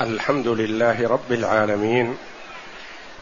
الحمد 0.00 0.48
لله 0.48 1.08
رب 1.08 1.32
العالمين 1.32 2.16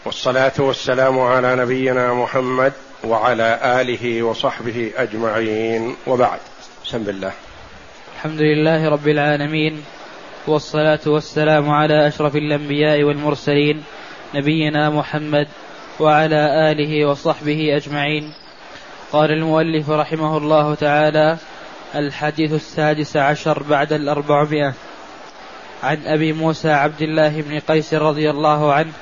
والصلاة 0.05 0.53
والسلام 0.59 1.21
على 1.21 1.57
نبينا 1.57 2.15
محمد 2.15 2.73
وعلى 3.05 3.59
آله 3.81 4.23
وصحبه 4.23 4.93
أجمعين 4.97 5.97
وبعد. 6.07 6.39
بسم 6.85 7.09
الله. 7.09 7.33
الحمد 8.17 8.41
لله 8.41 8.89
رب 8.89 9.09
العالمين 9.09 9.85
والصلاة 10.47 11.01
والسلام 11.07 11.71
على 11.71 12.09
أشرف 12.09 12.37
الأنبياء 12.37 13.03
والمرسلين 13.03 13.85
نبينا 14.35 14.91
محمد 14.91 15.49
وعلى 16.01 16.71
آله 16.73 17.07
وصحبه 17.07 17.77
أجمعين. 17.77 18.33
قال 19.13 19.31
المؤلف 19.31 19.91
رحمه 19.91 20.37
الله 20.37 20.75
تعالى 20.75 21.37
الحديث 21.95 22.53
السادس 22.53 23.17
عشر 23.17 23.63
بعد 23.63 23.93
الأربعمائة. 23.93 24.75
عن 25.83 26.07
أبي 26.07 26.33
موسى 26.33 26.71
عبد 26.71 27.03
الله 27.03 27.43
بن 27.43 27.59
قيس 27.59 27.95
رضي 27.95 28.31
الله 28.31 28.73
عنه 28.73 28.93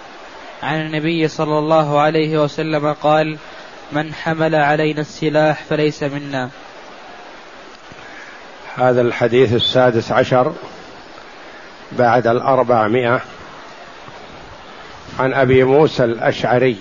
عن 0.62 0.80
النبي 0.80 1.28
صلى 1.28 1.58
الله 1.58 2.00
عليه 2.00 2.38
وسلم 2.38 2.92
قال 2.92 3.38
من 3.92 4.14
حمل 4.14 4.54
علينا 4.54 5.00
السلاح 5.00 5.62
فليس 5.64 6.02
منا. 6.02 6.50
هذا 8.76 9.00
الحديث 9.00 9.54
السادس 9.54 10.12
عشر 10.12 10.52
بعد 11.92 12.26
الأربعمائة 12.26 13.20
عن 15.18 15.34
أبي 15.34 15.64
موسى 15.64 16.04
الأشعري. 16.04 16.76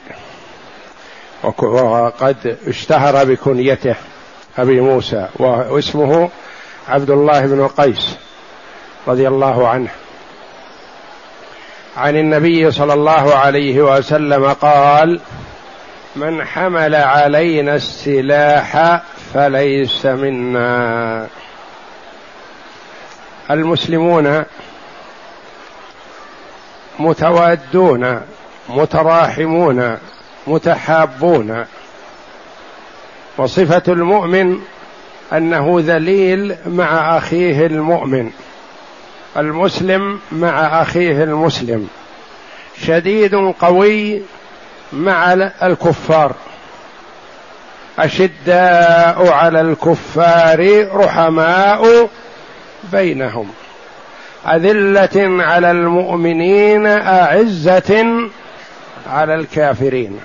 وقد 1.43 2.57
اشتهر 2.67 3.25
بكنيته 3.25 3.95
أبي 4.57 4.81
موسى 4.81 5.27
واسمه 5.39 6.29
عبد 6.87 7.09
الله 7.09 7.45
بن 7.45 7.67
قيس. 7.67 8.15
رضي 9.07 9.27
الله 9.27 9.67
عنه. 9.67 9.89
عن 11.97 12.15
النبي 12.15 12.71
صلى 12.71 12.93
الله 12.93 13.35
عليه 13.35 13.81
وسلم 13.81 14.45
قال 14.45 15.19
من 16.15 16.45
حمل 16.45 16.95
علينا 16.95 17.75
السلاح 17.75 19.01
فليس 19.33 20.05
منا. 20.05 21.27
المسلمون 23.51 24.43
متوادون 26.99 28.21
متراحمون 28.69 29.97
متحابون. 30.47 31.65
وصفة 33.37 33.83
المؤمن 33.87 34.59
أنه 35.33 35.75
ذليل 35.79 36.55
مع 36.65 37.17
أخيه 37.17 37.65
المؤمن. 37.65 38.31
المسلم 39.37 40.19
مع 40.31 40.81
أخيه 40.81 41.23
المسلم. 41.23 41.87
شديد 42.85 43.35
قوي 43.35 44.21
مع 44.93 45.33
الكفار. 45.63 46.35
أشداء 47.99 49.27
على 49.27 49.61
الكفار 49.61 50.87
رحماء 50.95 52.09
بينهم. 52.91 53.51
أذلة 54.47 55.43
على 55.43 55.71
المؤمنين 55.71 56.85
أعزة 56.87 58.05
على 59.07 59.35
الكافرين. 59.35 60.19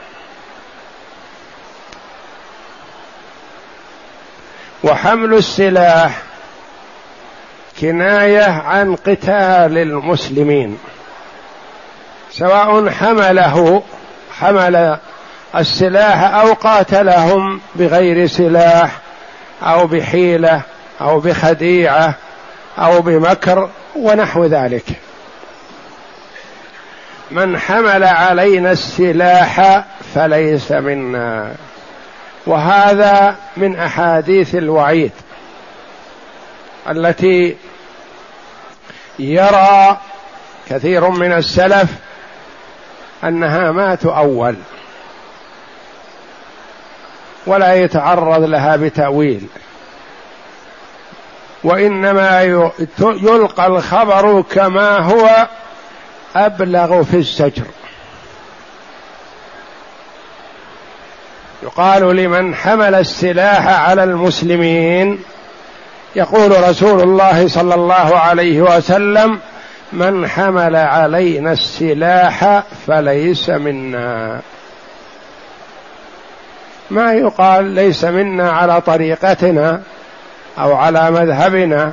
وحمل 4.85 5.35
السلاح 5.35 6.23
كناية 7.81 8.45
عن 8.45 8.97
قتال 8.97 9.79
المسلمين 9.79 10.79
سواء 12.31 12.91
حمله 12.91 13.83
حمل 14.41 14.99
السلاح 15.57 16.35
أو 16.35 16.53
قاتلهم 16.53 17.61
بغير 17.75 18.27
سلاح 18.27 18.99
أو 19.63 19.87
بحيلة 19.87 20.61
أو 21.01 21.21
بخديعة 21.21 22.15
أو 22.79 23.01
بمكر 23.01 23.69
ونحو 23.97 24.45
ذلك. 24.45 24.85
من 27.31 27.59
حمل 27.59 28.05
علينا 28.05 28.73
السلاح 28.73 29.85
فليس 30.15 30.73
منا. 30.73 31.55
وهذا 32.47 33.37
من 33.57 33.77
أحاديث 33.77 34.55
الوعيد. 34.55 35.13
التي 36.91 37.57
يرى 39.19 40.01
كثير 40.69 41.09
من 41.09 41.33
السلف 41.33 41.91
أنها 43.25 43.73
ما 43.73 43.95
تؤول 43.95 44.57
ولا 47.47 47.75
يتعرض 47.75 48.43
لها 48.43 48.77
بتأويل 48.77 49.47
وإنما 51.65 52.43
يلقى 52.99 53.67
الخبر 53.67 54.43
كما 54.43 54.99
هو 54.99 55.49
أبلغ 56.37 57.03
في 57.03 57.17
الزجر 57.17 57.65
يقال 61.63 62.17
لمن 62.17 62.55
حمل 62.55 62.95
السلاح 62.95 63.67
على 63.67 64.05
المسلمين 64.05 65.23
يقول 66.17 66.69
رسول 66.69 67.01
الله 67.01 67.49
صلى 67.49 67.75
الله 67.75 68.19
عليه 68.19 68.61
وسلم 68.61 69.41
من 69.93 70.29
حمل 70.29 70.77
علينا 70.77 71.53
السلاح 71.53 72.63
فليس 72.87 73.51
منا. 73.51 74.41
ما 76.91 77.13
يقال 77.13 77.65
ليس 77.65 78.05
منا 78.05 78.51
على 78.51 78.81
طريقتنا 78.81 79.83
أو 80.59 80.75
على 80.75 81.11
مذهبنا 81.11 81.93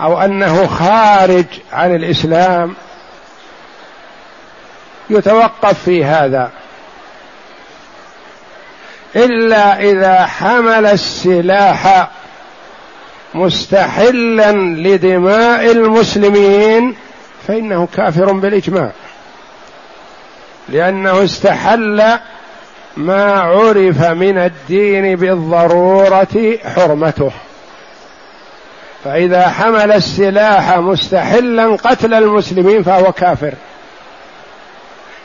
أو 0.00 0.20
أنه 0.20 0.66
خارج 0.66 1.44
عن 1.72 1.94
الإسلام. 1.94 2.74
يتوقف 5.10 5.84
في 5.84 6.04
هذا. 6.04 6.50
إلا 9.16 9.80
إذا 9.80 10.26
حمل 10.26 10.86
السلاح 10.86 12.08
مستحلا 13.34 14.52
لدماء 14.52 15.70
المسلمين 15.70 16.94
فإنه 17.48 17.88
كافر 17.96 18.32
بالإجماع. 18.32 18.90
لأنه 20.68 21.24
استحل 21.24 22.02
ما 22.96 23.40
عرف 23.40 24.02
من 24.02 24.38
الدين 24.38 25.16
بالضرورة 25.16 26.58
حرمته. 26.76 27.30
فإذا 29.04 29.48
حمل 29.48 29.92
السلاح 29.92 30.78
مستحلا 30.78 31.76
قتل 31.76 32.14
المسلمين 32.14 32.82
فهو 32.82 33.12
كافر. 33.12 33.54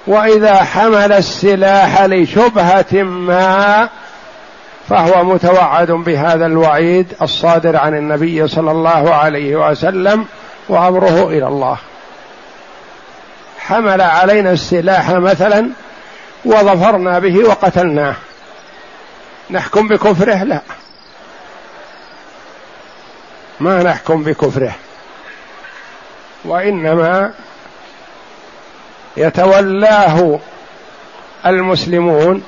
وإذا 0.08 0.56
حمل 0.56 1.14
السلاح 1.14 2.02
لشبهة 2.02 3.04
ما 3.04 3.90
فهو 4.90 5.24
متوعد 5.24 5.92
بهذا 5.92 6.46
الوعيد 6.46 7.14
الصادر 7.22 7.78
عن 7.78 7.98
النبي 7.98 8.48
صلى 8.48 8.72
الله 8.72 9.14
عليه 9.14 9.56
وسلم 9.56 10.26
وأمره 10.70 11.28
إلى 11.30 11.48
الله. 11.48 11.78
حمل 13.60 14.02
علينا 14.02 14.52
السلاح 14.52 15.12
مثلا 15.12 15.70
وظفرنا 16.46 17.20
به 17.20 17.48
وقتلناه. 17.50 18.16
نحكم 19.50 19.88
بكفره؟ 19.88 20.44
لا. 20.44 20.62
ما 23.60 23.84
نحكم 23.84 24.24
بكفره. 24.24 24.76
وإنما 26.46 27.34
يتولاه 29.18 30.40
المسلمون 31.46 32.44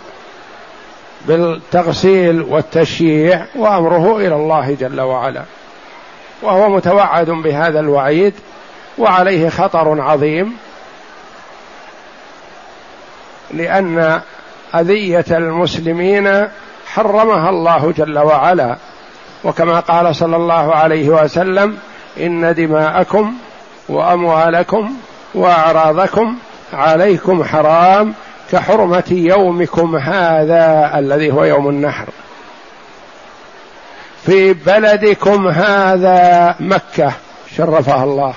بالتغسيل 1.28 2.42
والتشييع 2.42 3.46
وأمره 3.56 4.18
إلى 4.18 4.36
الله 4.36 4.78
جل 4.80 5.02
وعلا. 5.02 5.44
وهو 6.42 6.70
متوعد 6.70 7.30
بهذا 7.30 7.80
الوعيد 7.80 8.34
وعليه 8.98 9.50
خطر 9.50 10.02
عظيم 10.02 10.58
لأن 13.54 14.22
أذية 14.76 15.26
المسلمين 15.32 16.48
حرمها 16.88 17.50
الله 17.50 17.94
جل 17.98 18.20
وعلا. 18.20 18.78
وكما 19.44 19.80
قال 19.80 20.16
صلى 20.16 20.36
الله 20.36 20.76
عليه 20.76 21.10
وسلم 21.10 21.78
إن 22.20 22.54
دماءكم 22.56 23.34
وأموالكم 23.90 24.94
وأعراضكم 25.36 26.38
عليكم 26.74 27.44
حرام 27.44 28.14
كحرمة 28.52 29.04
يومكم 29.12 29.96
هذا 29.96 30.92
الذي 31.00 31.32
هو 31.32 31.44
يوم 31.44 31.70
النحر. 31.70 32.06
في 34.26 34.54
بلدكم 34.54 35.48
هذا 35.48 36.56
مكة 36.60 37.12
شرفها 37.58 38.04
الله. 38.04 38.34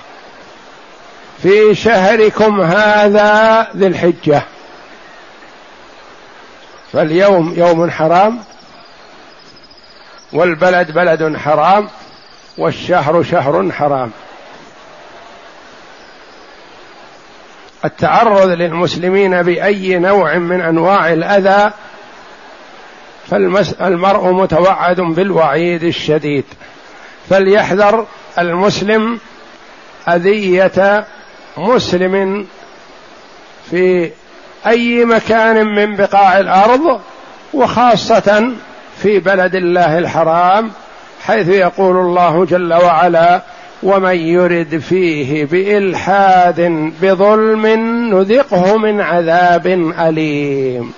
في 1.43 1.75
شهركم 1.75 2.61
هذا 2.61 3.67
ذي 3.77 3.87
الحجة. 3.87 4.43
فاليوم 6.93 7.55
يوم 7.57 7.91
حرام 7.91 8.39
والبلد 10.33 10.91
بلد 10.91 11.37
حرام 11.37 11.89
والشهر 12.59 13.23
شهر 13.23 13.73
حرام. 13.73 14.11
التعرض 17.85 18.49
للمسلمين 18.49 19.43
بأي 19.43 19.99
نوع 19.99 20.39
من 20.39 20.61
أنواع 20.61 21.13
الأذى 21.13 21.71
فالمرء 23.31 24.33
متوعد 24.33 25.01
بالوعيد 25.01 25.85
الشديد. 25.85 26.45
فليحذر 27.31 28.07
المسلم 28.39 29.19
أذية 30.09 31.05
مسلم 31.57 32.47
في 33.71 34.11
أي 34.67 35.05
مكان 35.05 35.67
من 35.67 35.97
بقاع 35.97 36.39
الأرض 36.39 37.01
وخاصة 37.55 38.53
في 39.03 39.19
بلد 39.19 39.55
الله 39.55 39.99
الحرام 39.99 40.71
حيث 41.27 41.49
يقول 41.49 41.97
الله 41.97 42.45
جل 42.45 42.75
وعلا 42.75 43.43
ومن 43.85 44.17
يرد 44.17 44.79
فيه 44.79 45.45
بإلحاد 45.45 46.61
بظلم 47.03 47.67
نذقه 48.15 48.77
من 48.77 49.01
عذاب 49.01 49.67
أليم. 50.01 50.93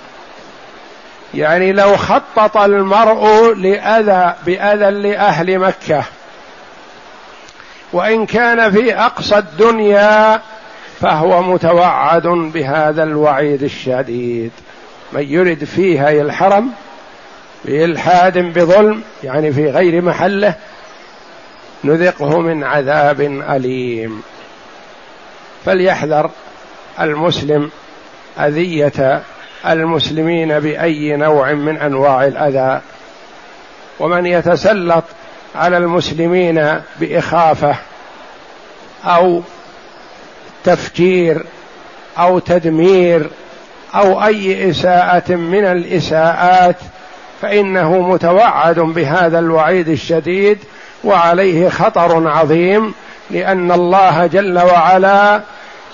يعني 1.35 1.73
لو 1.73 1.97
خطط 1.97 2.56
المرء 2.56 3.55
لأذى 3.55 4.35
بأذى 4.47 4.91
لأهل 4.91 5.59
مكة 5.59 6.05
وإن 7.93 8.27
كان 8.27 8.71
في 8.71 8.94
أقصى 8.94 9.38
الدنيا 9.38 10.41
فهو 11.00 11.43
متوعد 11.43 12.27
بهذا 12.27 13.03
الوعيد 13.03 13.62
الشديد. 13.62 14.50
من 15.12 15.23
يرد 15.23 15.65
فيها 15.65 16.11
الحرم 16.11 16.71
بإلحاد 17.65 18.38
بظلم 18.38 19.03
يعني 19.25 19.53
في 19.53 19.71
غير 19.71 20.03
محله 20.03 20.55
نذقه 21.84 22.40
من 22.40 22.64
عذاب 22.64 23.20
أليم. 23.20 24.23
فليحذر 25.64 26.31
المسلم 27.00 27.70
أذية 28.38 29.23
المسلمين 29.67 30.61
بأي 30.61 31.17
نوع 31.17 31.52
من 31.52 31.76
أنواع 31.76 32.25
الأذى. 32.25 32.81
ومن 34.00 34.26
يتسلط 34.26 35.05
على 35.55 35.76
المسلمين 35.76 36.81
بإخافة 37.00 37.76
أو 39.05 39.43
تفجير 40.64 41.44
أو 42.19 42.38
تدمير 42.38 43.31
أو 43.94 44.25
أي 44.25 44.70
إساءة 44.70 45.34
من 45.34 45.64
الإساءات 45.64 46.76
فإنه 47.43 48.00
متوعد 48.00 48.81
بهذا 48.81 49.38
الوعيد 49.38 49.88
الشديد 49.88 50.58
وعليه 51.06 51.69
خطر 51.69 52.29
عظيم 52.29 52.94
لأن 53.31 53.73
الله 53.73 54.26
جل 54.26 54.58
وعلا 54.58 55.41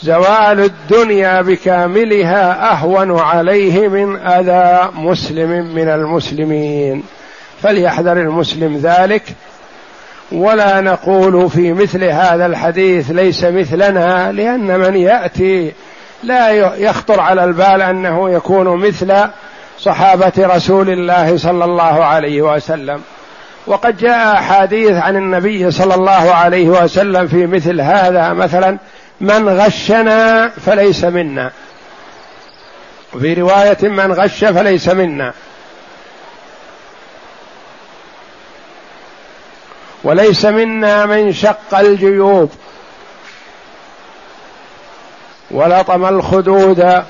زوال 0.03 0.61
الدنيا 0.61 1.43
بكاملها 1.43 2.73
أهون 2.73 3.19
عليه 3.19 3.89
من 3.89 4.17
أذى 4.17 4.91
مسلم 4.95 5.75
من 5.75 5.89
المسلمين. 5.89 7.03
فليحذر 7.63 8.13
المسلم 8.13 8.81
ذلك. 8.83 9.23
ولا 10.33 10.81
نقول 10.81 11.51
في 11.51 11.73
مثل 11.73 12.05
هذا 12.05 12.47
الحديث 12.47 13.11
ليس 13.11 13.45
مثلنا 13.45 14.33
لأن 14.33 14.79
من 14.81 14.97
يأتي 14.97 15.73
لا 16.23 16.51
يخطر 16.77 17.21
على 17.21 17.45
البال 17.45 17.83
أنه 17.83 18.31
يكون 18.31 18.77
مثل 18.77 19.15
صحابة 19.79 20.33
رسول 20.39 20.91
الله 20.91 21.37
صلى 21.37 21.65
الله 21.65 22.05
عليه 22.05 22.43
وسلم. 22.43 23.01
وقد 23.67 23.99
جاء 23.99 24.39
احاديث 24.39 24.97
عن 24.97 25.17
النبي 25.17 25.71
صلى 25.71 25.95
الله 25.95 26.35
عليه 26.35 26.69
وسلم 26.69 27.29
في 27.29 27.47
مثل 27.47 27.81
هذا 27.81 28.33
مثلا 28.33 28.79
من 29.21 29.49
غشنا 29.49 30.49
فليس 30.49 31.05
منا. 31.05 31.51
وفي 33.15 33.35
رواية 33.35 33.79
من 33.83 34.13
غش 34.13 34.45
فليس 34.45 34.89
منا. 34.89 35.33
وليس 40.05 40.45
منا 40.45 41.07
من 41.07 41.33
شق 41.33 41.79
الجيوب. 41.79 42.51
ولطم 45.51 46.05
الخدود 46.05 47.03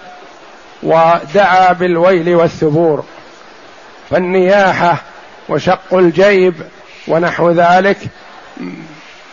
ودعا 0.83 1.73
بالويل 1.73 2.35
والثبور. 2.35 3.05
فالنياحة 4.11 5.12
وشق 5.53 5.95
الجيب 5.95 6.55
ونحو 7.09 7.51
ذلك 7.51 7.99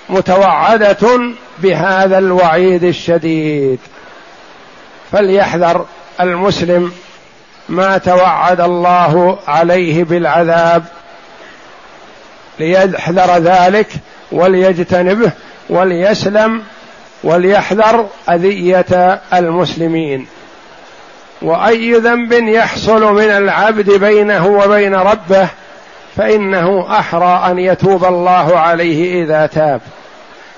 متوعدة 0.10 1.20
بهذا 1.60 2.18
الوعيد 2.18 2.84
الشديد. 2.84 3.80
فليحذر 5.12 5.86
المسلم 6.22 6.92
ما 7.70 7.98
توعد 7.98 8.62
الله 8.62 9.40
عليه 9.48 10.04
بالعذاب. 10.04 10.84
ليحذر 12.60 13.38
ذلك 13.38 13.88
وليجتنبه 14.32 15.32
وليسلم 15.70 16.64
وليحذر 17.24 18.08
أذية 18.30 19.22
المسلمين. 19.34 20.28
وأي 21.42 21.94
ذنب 21.94 22.32
يحصل 22.32 23.14
من 23.14 23.30
العبد 23.30 23.90
بينه 23.92 24.48
وبين 24.48 24.96
ربه 24.96 25.50
فإنه 26.16 27.00
أحرى 27.00 27.52
أن 27.52 27.60
يتوب 27.60 28.06
الله 28.06 28.60
عليه 28.60 29.24
إذا 29.24 29.46
تاب. 29.46 29.82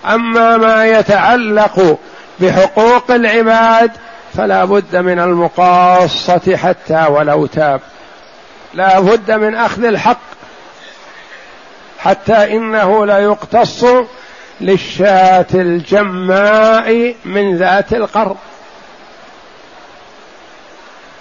أما 0.06 0.58
ما 0.58 0.86
يتعلق 0.86 1.98
بحقوق 2.40 3.12
العباد 3.12 3.92
فلا 4.34 4.66
بد 4.66 4.96
من 4.96 5.20
المقاصة 5.20 6.58
حتى 6.58 7.06
ولو 7.10 7.46
تاب. 7.46 7.82
لا 8.74 9.00
بد 9.00 9.32
من 9.32 9.56
أخذ 9.56 9.84
الحق 9.84 10.22
حتى 12.00 12.56
إنه 12.58 13.06
لا 13.06 13.20
يقتص 13.20 13.86
للشاة 14.62 15.46
الجماء 15.54 17.16
من 17.26 17.58
ذات 17.58 17.94
القرب. 17.94 18.38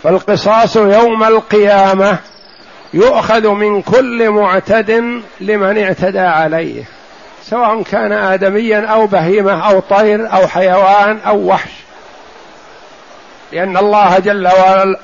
فالقصاص 0.03 0.77
يوم 0.77 1.25
القيامة 1.25 2.19
يؤخذ 2.95 3.49
من 3.49 3.83
كل 3.83 4.31
معتد 4.31 5.21
لمن 5.41 5.83
اعتدى 5.83 6.21
عليه 6.21 6.85
سواء 7.43 7.83
كان 7.83 8.13
ادميا 8.13 8.87
أو 8.87 9.07
بهيمة 9.07 9.69
أو 9.71 9.81
طير 9.81 10.33
أو 10.33 10.47
حيوان 10.47 11.19
أو 11.27 11.39
وحش. 11.47 11.71
لأن 13.53 13.77
الله 13.77 14.19
جل 14.19 14.49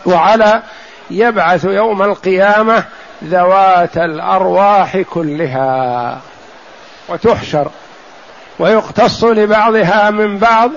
وعلا 0.07 0.63
يبعث 1.11 1.65
يوم 1.65 2.03
القيامة 2.03 2.85
ذوات 3.25 3.97
الأرواح 3.97 4.97
كلها 4.97 6.19
وتحشر 7.09 7.69
ويقتص 8.59 9.25
لبعضها 9.25 10.11
من 10.11 10.39
بعض. 10.39 10.71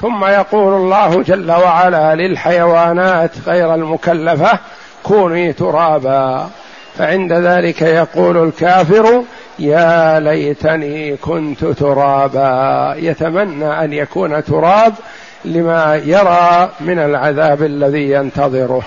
ثم 0.00 0.24
يقول 0.24 0.74
الله 0.74 1.22
جل 1.22 1.52
وعلا 1.52 2.14
للحيوانات 2.14 3.30
غير 3.46 3.74
المكلفة 3.74 4.58
كوني 5.04 5.52
ترابا. 5.52 6.50
فعند 6.98 7.32
ذلك 7.32 7.82
يقول 7.82 8.48
الكافر 8.48 9.22
يا 9.58 10.20
ليتني 10.20 11.16
كنت 11.16 11.64
ترابا. 11.64 12.94
يتمنى 12.98 13.84
أن 13.84 13.92
يكون 13.92 14.44
تراب 14.44 14.94
لما 15.44 16.00
يرى 16.04 16.70
من 16.80 16.98
العذاب 16.98 17.62
الذي 17.62 18.10
ينتظره. 18.10 18.82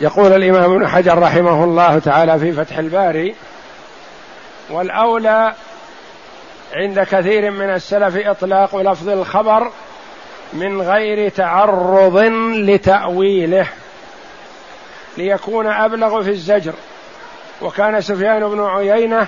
يقول 0.00 0.32
الإمام 0.32 0.72
ابن 0.72 0.88
حجر 0.88 1.18
رحمه 1.18 1.64
الله 1.64 1.98
تعالى 1.98 2.38
في 2.38 2.52
فتح 2.52 2.78
الباري 2.78 3.34
والأولى 4.70 5.52
عند 6.74 7.00
كثير 7.00 7.50
من 7.50 7.70
السلف 7.70 8.26
إطلاق 8.26 8.76
لفظ 8.76 9.08
الخبر 9.08 9.70
من 10.52 10.82
غير 10.82 11.28
تعرض 11.28 12.18
لتأويله 12.54 13.66
ليكون 15.16 15.66
أبلغ 15.66 16.22
في 16.22 16.30
الزجر. 16.30 16.72
وكان 17.62 18.00
سفيان 18.00 18.48
بن 18.48 18.64
عيينة 18.64 19.26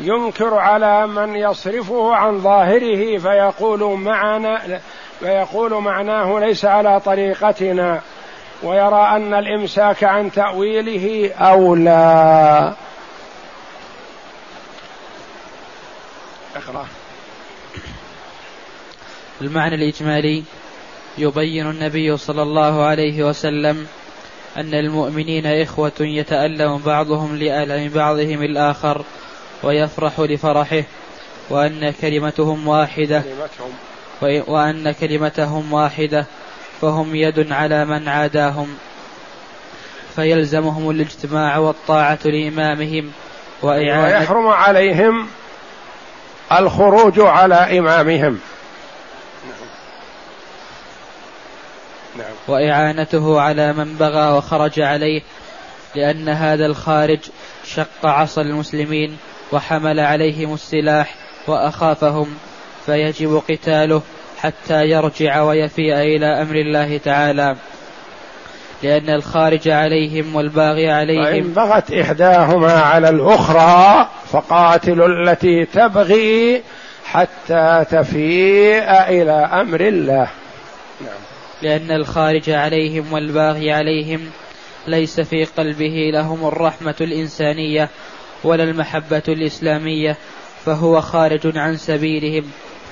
ينكر 0.00 0.54
على 0.54 1.06
من 1.06 1.36
يصرفه 1.36 2.14
عن 2.14 2.38
ظاهره 2.38 3.18
فيقول 3.18 3.98
معنا 3.98 4.80
فيقول 5.20 5.74
معناه 5.74 6.38
ليس 6.38 6.64
على 6.64 7.00
طريقتنا 7.00 8.00
ويرى 8.62 9.08
أن 9.16 9.34
الإمساك 9.34 10.04
عن 10.04 10.32
تأويله 10.32 11.34
أولى. 11.34 12.72
أقرأ. 16.68 16.86
المعنى 19.40 19.74
الإجمالي 19.74 20.44
يبين 21.18 21.70
النبي 21.70 22.16
صلى 22.16 22.42
الله 22.42 22.84
عليه 22.84 23.24
وسلم 23.24 23.86
أن 24.56 24.74
المؤمنين 24.74 25.46
إخوة 25.46 25.92
يتألم 26.00 26.78
بعضهم 26.78 27.36
لألم 27.36 27.88
بعضهم 27.88 28.42
الآخر 28.42 29.04
ويفرح 29.62 30.20
لفرحه 30.20 30.82
وأن 31.50 31.90
كلمتهم 32.00 32.68
واحدة 32.68 33.22
وأن 34.22 34.92
كلمتهم 34.92 35.72
واحدة 35.72 36.26
فهم 36.80 37.14
يد 37.14 37.52
على 37.52 37.84
من 37.84 38.08
عاداهم. 38.08 38.76
فيلزمهم 40.16 40.90
الاجتماع 40.90 41.58
والطاعة 41.58 42.18
لإمامهم 42.24 43.10
وإعانة 43.62 44.18
ويحرم 44.18 44.46
عليهم 44.46 45.26
الخروج 46.52 47.20
على 47.20 47.78
إمامهم 47.78 48.38
نعم. 52.16 52.32
وإعانته 52.48 53.40
على 53.40 53.72
من 53.72 53.96
بغى 53.96 54.36
وخرج 54.36 54.80
عليه 54.80 55.22
لأن 55.94 56.28
هذا 56.28 56.66
الخارج 56.66 57.18
شق 57.64 58.06
عصا 58.06 58.42
المسلمين 58.42 59.16
وحمل 59.52 60.00
عليهم 60.00 60.54
السلاح 60.54 61.14
وأخافهم 61.46 62.34
فيجب 62.86 63.42
قتاله 63.48 64.02
حتى 64.38 64.84
يرجع 64.84 65.42
ويفيء 65.42 65.94
إلى 65.94 66.42
أمر 66.42 66.54
الله 66.54 66.98
تعالى 66.98 67.56
لأن 68.82 69.10
الخارج 69.10 69.68
عليهم 69.68 70.34
والباغي 70.36 70.90
عليهم. 70.90 71.24
فإن 71.24 71.52
بغت 71.52 71.92
إحداهما 71.92 72.72
على 72.72 73.08
الأخرى 73.08 74.08
فقاتلوا 74.26 75.08
التي 75.08 75.64
تبغي 75.64 76.62
حتى 77.04 77.84
تفيء 77.90 78.92
إلى 79.08 79.32
أمر 79.32 79.80
الله. 79.80 80.30
نعم. 81.00 81.20
لأن 81.62 81.90
الخارج 81.90 82.50
عليهم 82.50 83.12
والباغي 83.12 83.72
عليهم 83.72 84.30
ليس 84.86 85.20
في 85.20 85.44
قلبه 85.44 86.10
لهم 86.12 86.46
الرحمة 86.46 86.94
الإنسانية 87.00 87.88
ولا 88.44 88.64
المحبة 88.64 89.22
الإسلامية 89.28 90.16
فهو 90.64 91.00
خارج 91.00 91.58
عن 91.58 91.76
سبيلهم 91.76 92.44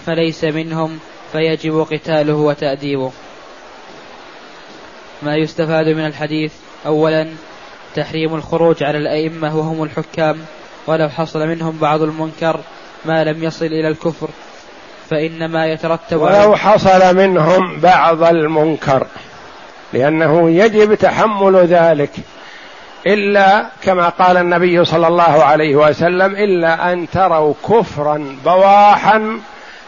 فليس 0.07 0.45
منهم 0.45 0.99
فيجب 1.33 1.87
قتاله 1.91 2.35
وتأديبه. 2.35 3.13
ما 5.23 5.37
يستفاد 5.37 5.89
من 5.89 6.07
الحديث. 6.07 6.53
أولا 6.87 7.29
تحريم 7.95 8.35
الخروج 8.35 8.83
على 8.83 8.99
الأئمة 8.99 9.57
وهم 9.57 9.83
الحكام 9.83 10.37
ولو 10.87 11.09
حصل 11.09 11.49
منهم 11.49 11.79
بعض 11.79 12.03
المنكر 12.03 12.61
ما 13.05 13.25
لم 13.25 13.45
يصل 13.45 13.67
إلى 13.67 13.89
الكفر. 13.89 14.29
فإنما 15.11 15.67
يترتب 15.67 16.21
ولو 16.21 16.57
حصل 16.57 17.17
منهم 17.17 17.81
بعض 17.81 18.23
المنكر 18.23 19.07
لأنه 19.93 20.51
يجب 20.51 20.95
تحمل 20.95 21.57
ذلك 21.57 22.11
إلا 23.07 23.67
كما 23.83 24.09
قال 24.09 24.37
النبي 24.37 24.85
صلى 24.85 25.07
الله 25.07 25.45
عليه 25.45 25.77
وسلم 25.77 26.37
إلا 26.37 26.93
أن 26.93 27.11
تروا 27.11 27.55
كفرا 27.69 28.37
بواحا 28.45 29.41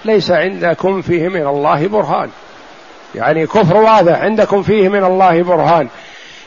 ليس 0.05 0.31
عندكم 0.31 1.03
فيه 1.03 1.29
من 1.29 1.47
الله 1.47 1.89
برهان. 1.89 2.31
يعني 3.15 3.47
كفر 3.47 3.77
واضح 3.77 4.21
عندكم 4.21 4.63
فيه 4.63 4.89
من 4.89 5.05
الله 5.05 5.43
برهان. 5.43 5.89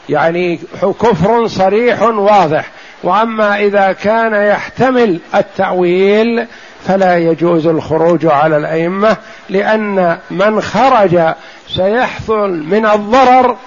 يعني 0.09 0.59
كفر 0.81 1.47
صريح 1.47 2.01
واضح. 2.01 2.65
وأما 3.03 3.59
إذا 3.59 3.91
كان 3.91 4.33
يحتمل 4.33 5.19
التأويل 5.35 6.47
فلا 6.87 7.17
يجوز 7.17 7.67
الخروج 7.67 8.25
على 8.25 8.57
الأئمة 8.57 9.17
لأن 9.49 10.17
من 10.31 10.61
خرج 10.61 11.19
سيحصل 11.67 12.49
من 12.49 12.85
الضرر 12.85 13.57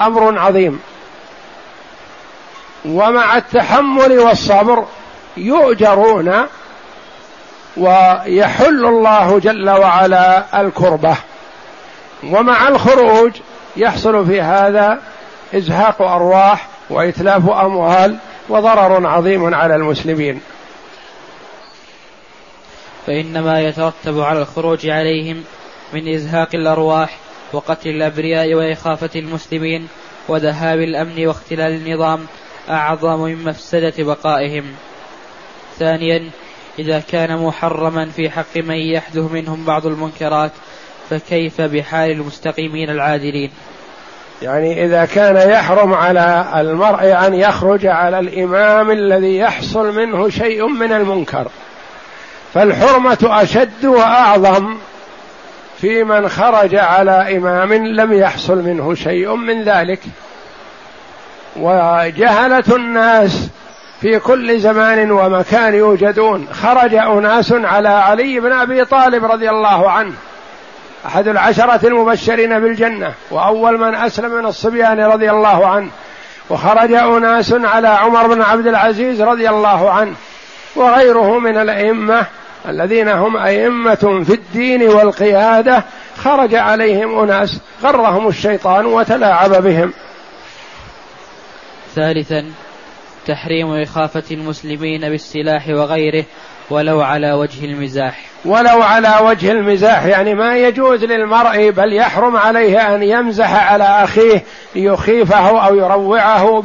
أمر 0.00 0.38
عظيم. 0.38 0.80
ومع 2.84 3.36
التحمل 3.36 4.18
والصبر 4.18 4.84
يؤجرون 5.36 6.32
ويحل 7.76 8.86
الله 8.86 9.38
جل 9.38 9.70
وعلا 9.70 10.60
الكربة. 10.60 11.16
ومع 12.24 12.68
الخروج 12.68 13.32
يحصل 13.76 14.26
في 14.26 14.40
هذا 14.40 15.02
إزهاق 15.54 16.02
أرواح 16.02 16.68
وإتلاف 16.90 17.50
أموال 17.50 18.16
وضرر 18.48 19.06
عظيم 19.06 19.54
على 19.54 19.74
المسلمين. 19.76 20.40
فإنما 23.06 23.60
يترتب 23.60 24.20
على 24.20 24.42
الخروج 24.42 24.88
عليهم 24.88 25.44
من 25.92 26.14
إزهاق 26.14 26.48
الأرواح 26.54 27.16
وقتل 27.52 27.88
الأبرياء 27.88 28.54
وإخافة 28.54 29.10
المسلمين 29.16 29.88
وذهاب 30.28 30.78
الأمن 30.78 31.26
واختلال 31.26 31.72
النظام 31.72 32.26
أعظم 32.70 33.20
من 33.20 33.44
مفسدة 33.44 33.92
بقائهم. 33.98 34.64
ثانيا 35.78 36.30
إذا 36.78 37.00
كان 37.00 37.42
محرما 37.44 38.06
في 38.06 38.30
حق 38.30 38.56
من 38.56 38.76
يحدث 38.76 39.32
منهم 39.32 39.64
بعض 39.64 39.86
المنكرات 39.86 40.52
فكيف 41.10 41.60
بحال 41.60 42.10
المستقيمين 42.10 42.90
العادلين؟ 42.90 43.50
يعني 44.42 44.84
إذا 44.84 45.04
كان 45.04 45.50
يحرم 45.50 45.94
على 45.94 46.44
المرء 46.56 47.26
أن 47.26 47.34
يخرج 47.34 47.86
على 47.86 48.18
الإمام 48.18 48.90
الذي 48.90 49.38
يحصل 49.38 49.94
منه 49.94 50.28
شيء 50.28 50.66
من 50.66 50.92
المنكر. 50.92 51.48
فالحرمة 52.54 53.18
أشد 53.22 53.84
وأعظم 53.84 54.76
في 55.80 56.04
من 56.04 56.28
خرج 56.28 56.74
على 56.74 57.36
إمام 57.36 57.72
لم 57.72 58.12
يحصل 58.12 58.58
منه 58.58 58.94
شيء 58.94 59.34
من 59.34 59.62
ذلك. 59.62 60.00
وجهلة 61.56 62.76
الناس 62.76 63.48
في 64.00 64.18
كل 64.18 64.60
زمان 64.60 65.10
ومكان 65.10 65.74
يوجدون. 65.74 66.48
خرج 66.52 66.94
أناس 66.94 67.52
على 67.52 67.88
علي 67.88 68.40
بن 68.40 68.52
أبي 68.52 68.84
طالب 68.84 69.24
رضي 69.24 69.50
الله 69.50 69.90
عنه. 69.90 70.12
أحد 71.06 71.28
العشرة 71.28 71.86
المبشرين 71.86 72.60
بالجنة 72.60 73.14
وأول 73.30 73.78
من 73.78 73.94
أسلم 73.94 74.30
من 74.30 74.46
الصبيان 74.46 75.00
رضي 75.00 75.30
الله 75.30 75.66
عنه. 75.66 75.90
وخرج 76.50 76.92
أناس 76.92 77.52
على 77.52 77.88
عمر 77.88 78.26
بن 78.26 78.42
عبد 78.42 78.66
العزيز 78.66 79.22
رضي 79.22 79.48
الله 79.48 79.90
عنه 79.90 80.14
وغيره 80.76 81.38
من 81.38 81.56
الأئمة 81.56 82.26
الذين 82.68 83.08
هم 83.08 83.36
أئمة 83.36 84.22
في 84.26 84.34
الدين 84.34 84.82
والقيادة. 84.82 85.84
خرج 86.16 86.54
عليهم 86.54 87.18
أناس 87.18 87.58
غرهم 87.82 88.28
الشيطان 88.28 88.86
وتلاعب 88.86 89.62
بهم. 89.62 89.92
ثالثا 91.94 92.44
تحريم 93.26 93.82
إخافة 93.82 94.22
المسلمين 94.30 95.00
بالسلاح 95.00 95.68
وغيره. 95.68 96.24
ولو 96.70 97.00
على 97.00 97.32
وجه 97.32 97.64
المزاح. 97.64 98.18
ولو 98.44 98.82
على 98.82 99.14
وجه 99.22 99.50
المزاح 99.52 100.04
يعني 100.04 100.34
ما 100.34 100.56
يجوز 100.56 101.04
للمرء 101.04 101.70
بل 101.70 101.92
يحرم 101.92 102.36
عليه 102.36 102.94
أن 102.94 103.02
يمزح 103.02 103.72
على 103.72 103.84
أخيه 103.84 104.42
ليخيفه 104.74 105.66
أو 105.66 105.74
يروعه 105.74 106.62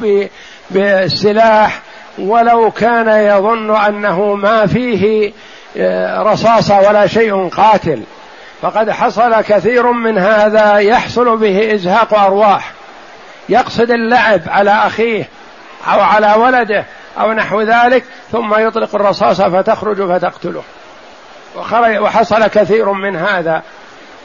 بالسلاح. 0.70 1.82
ولو 2.18 2.72
كان 2.72 3.08
يظن 3.08 3.76
أنه 3.76 4.34
ما 4.34 4.66
فيه 4.66 5.34
آه، 5.78 6.24
رصاصه 6.24 6.80
ولا 6.90 7.08
شيء 7.08 7.48
قاتل. 7.48 8.02
فقد 8.62 8.90
حصل 8.90 9.42
كثير 9.42 9.92
من 9.92 10.18
هذا 10.18 10.78
يحصل 10.78 11.38
به 11.38 11.74
إزهاق 11.74 12.14
أرواح. 12.14 12.72
يقصد 13.50 13.92
اللعب 13.92 14.42
على 14.48 14.72
أخيه 14.72 15.30
أو 15.88 16.00
على 16.00 16.34
ولده. 16.38 16.86
أو 17.20 17.34
نحو 17.34 17.62
ذلك 17.62 18.04
ثم 18.32 18.68
يطلق 18.68 18.96
الرصاص 18.96 19.42
فتخرج 19.42 20.02
فتقتله. 20.12 20.64
وحصل 22.02 22.48
كثير 22.48 22.92
من 22.92 23.16
هذا 23.16 23.64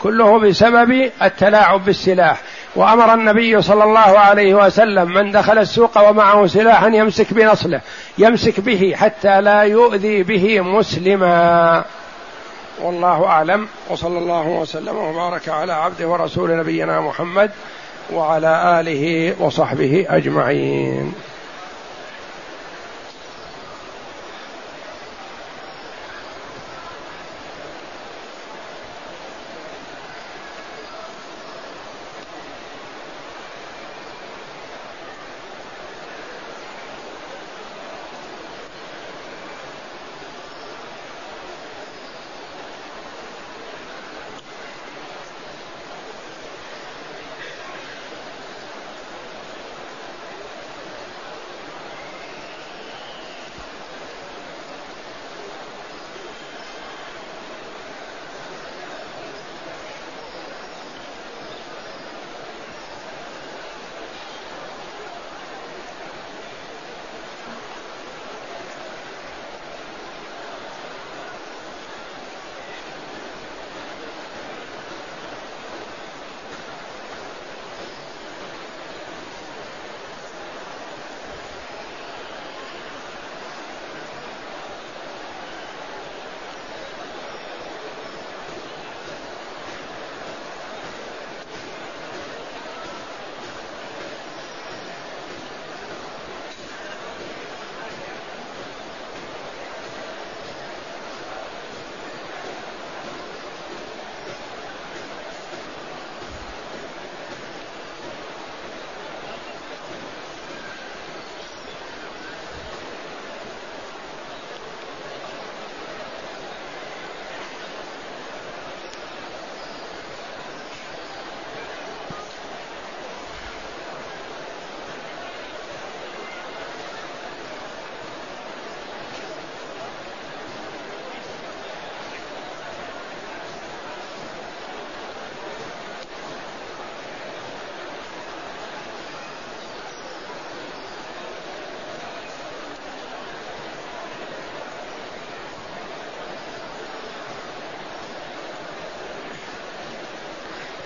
كله 0.02 0.38
بسبب 0.38 1.10
التلاعب 1.22 1.84
بالسلاح. 1.84 2.40
وأمر 2.76 3.14
النبي 3.14 3.62
صلى 3.62 3.84
الله 3.84 4.18
عليه 4.18 4.54
وسلم 4.54 5.14
من 5.14 5.30
دخل 5.30 5.58
السوق 5.58 6.08
ومعه 6.08 6.46
سلاحا 6.46 6.88
يمسك 6.88 7.34
بنصله 7.34 7.80
يمسك 8.18 8.60
به 8.60 8.94
حتى 8.96 9.40
لا 9.40 9.62
يؤذي 9.62 10.22
به 10.22 10.60
مسلما. 10.60 11.84
والله 12.82 13.26
أعلم 13.26 13.68
وصلى 13.88 14.18
الله 14.18 14.46
وسلم 14.46 14.96
وبارك 14.96 15.48
على 15.48 15.72
عبده 15.72 16.08
ورسول 16.08 16.56
نبينا 16.56 17.00
محمد 17.00 17.50
وعلى 18.12 18.80
آله 18.80 19.34
وصحبه 19.38 20.06
أجمعين. 20.08 21.14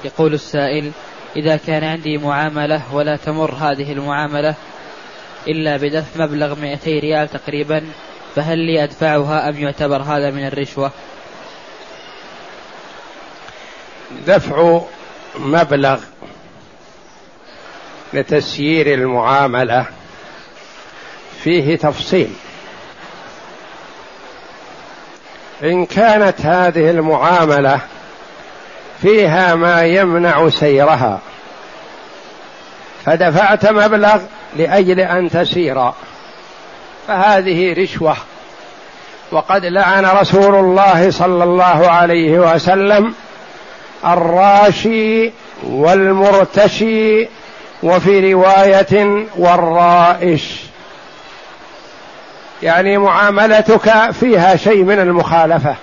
يقول 0.04 0.34
السائل 0.34 0.92
إذا 1.36 1.56
كان 1.56 1.84
عندي 1.84 2.18
معاملة 2.18 2.94
ولا 2.94 3.16
تمر 3.16 3.54
هذه 3.54 3.92
المعاملة 3.92 4.54
إلا 5.48 5.76
بدفع 5.76 6.24
مبلغ 6.24 6.54
200 6.60 6.90
ريال 6.90 7.28
تقريبا 7.28 7.86
فهل 8.36 8.58
لي 8.58 8.84
أدفعها 8.84 9.48
أم 9.48 9.58
يعتبر 9.58 10.02
هذا 10.02 10.30
من 10.30 10.46
الرشوة؟ 10.46 10.90
دفع 14.26 14.80
مبلغ 15.38 16.00
لتسيير 18.12 18.94
المعاملة 18.94 19.86
فيه 21.42 21.76
تفصيل. 21.76 22.30
إن 25.62 25.86
كانت 25.86 26.40
هذه 26.40 26.90
المعاملة 26.90 27.80
فيها 29.04 29.54
ما 29.54 29.82
يمنع 29.82 30.48
سيرها. 30.48 31.18
فدفعت 33.06 33.66
مبلغ 33.66 34.18
لأجل 34.56 35.00
أن 35.00 35.30
تسير. 35.30 35.90
فهذه 37.08 37.82
رشوة. 37.82 38.16
وقد 39.32 39.64
لعن 39.64 40.04
رسول 40.04 40.54
الله 40.54 41.10
صلى 41.10 41.44
الله 41.44 41.90
عليه 41.90 42.38
وسلم 42.38 43.14
الراشي 44.06 45.32
والمرتشي 45.62 47.28
وفي 47.82 48.32
رواية 48.32 49.26
والرائش. 49.36 50.60
يعني 52.62 52.98
معاملتك 52.98 54.10
فيها 54.20 54.56
شيء 54.56 54.82
من 54.82 54.98
المخالفة. 54.98 55.74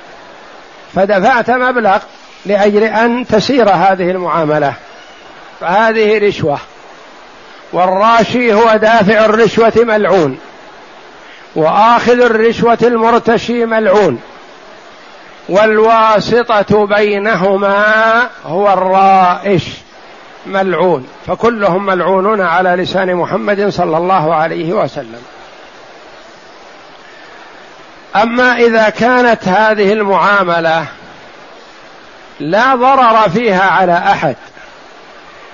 فدفعت 0.95 1.51
مبلغ 1.51 1.99
لأجل 2.45 2.83
أن 2.83 3.27
تسير 3.27 3.69
هذه 3.69 4.11
المعاملة. 4.11 4.73
فهذه 5.59 6.27
رشوة. 6.27 6.57
والراشي 7.73 8.53
هو 8.53 8.75
دافع 8.75 9.25
الرشوة 9.25 9.73
ملعون. 9.75 10.39
وآخذ 11.55 12.21
الرشوة 12.21 12.77
المرتشي 12.81 13.65
ملعون. 13.65 14.21
والواسطة 15.49 16.85
بينهما 16.85 18.21
هو 18.45 18.73
الرائش 18.73 19.63
ملعون. 20.45 21.07
فكلهم 21.27 21.85
ملعونون 21.85 22.41
على 22.41 22.69
لسان 22.69 23.15
محمد 23.15 23.69
صلى 23.69 23.97
الله 23.97 24.35
عليه 24.35 24.73
وسلم. 24.73 25.21
أما 28.15 28.57
إذا 28.57 28.89
كانت 28.89 29.47
هذه 29.47 29.93
المعاملة 29.93 30.85
لا 32.39 32.75
ضرر 32.75 33.29
فيها 33.29 33.69
على 33.69 33.97
أحد 33.97 34.35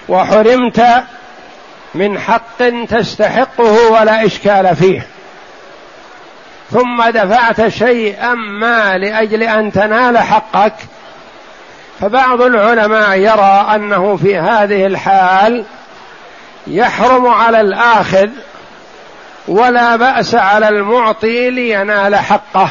وحرمت 0.10 1.04
من 1.96 2.20
حق 2.20 2.86
تستحقه 2.90 3.92
ولا 3.92 4.26
إشكال 4.26 4.76
فيه. 4.76 5.08
ثم 6.72 7.04
دفعت 7.10 7.68
شيئا 7.68 8.34
ما 8.34 8.98
لأجل 8.98 9.44
أن 9.44 9.72
تنال 9.72 10.18
حقك. 10.18 10.74
فبعض 12.02 12.42
العلماء 12.42 13.18
يرى 13.18 13.68
أنه 13.76 14.18
في 14.18 14.38
هذه 14.38 14.86
الحال 14.86 15.66
يحرم 16.68 17.28
على 17.28 17.62
الآخذ 17.62 18.30
ولا 19.48 19.96
بأس 19.96 20.36
على 20.36 20.70
المعطي 20.70 21.50
لينال 21.50 22.16
حقه. 22.16 22.70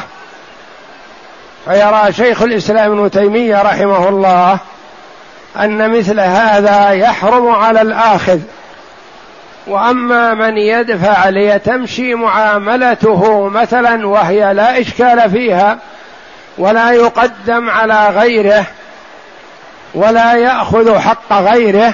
فيرى 1.67 2.13
شيخ 2.13 2.41
الإسلام 2.41 2.91
ابن 2.91 3.11
تيمية 3.11 3.61
رحمه 3.61 4.09
الله 4.09 4.57
أن 5.59 5.97
مثل 5.97 6.19
هذا 6.19 6.89
يحرم 6.89 7.49
على 7.49 7.81
الآخذ. 7.81 8.39
وأما 9.67 10.33
من 10.33 10.57
يدفع 10.57 11.29
ليتمشي 11.29 12.15
معاملته 12.15 13.49
مثلا 13.49 14.07
وهي 14.07 14.53
لا 14.53 14.81
إشكال 14.81 15.31
فيها 15.31 15.77
ولا 16.57 16.91
يقدم 16.91 17.69
على 17.69 18.07
غيره 18.07 18.65
ولا 19.93 20.33
يأخذ 20.33 20.99
حق 20.99 21.33
غيره 21.33 21.93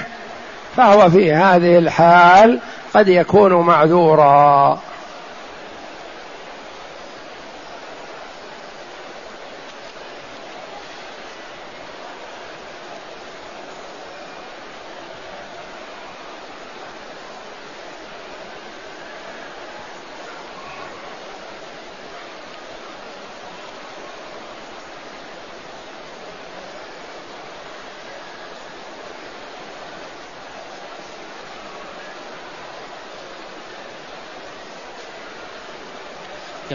فهو 0.76 1.10
في 1.10 1.32
هذه 1.32 1.78
الحال 1.78 2.58
قد 2.94 3.08
يكون 3.08 3.52
معذورا. 3.52 4.78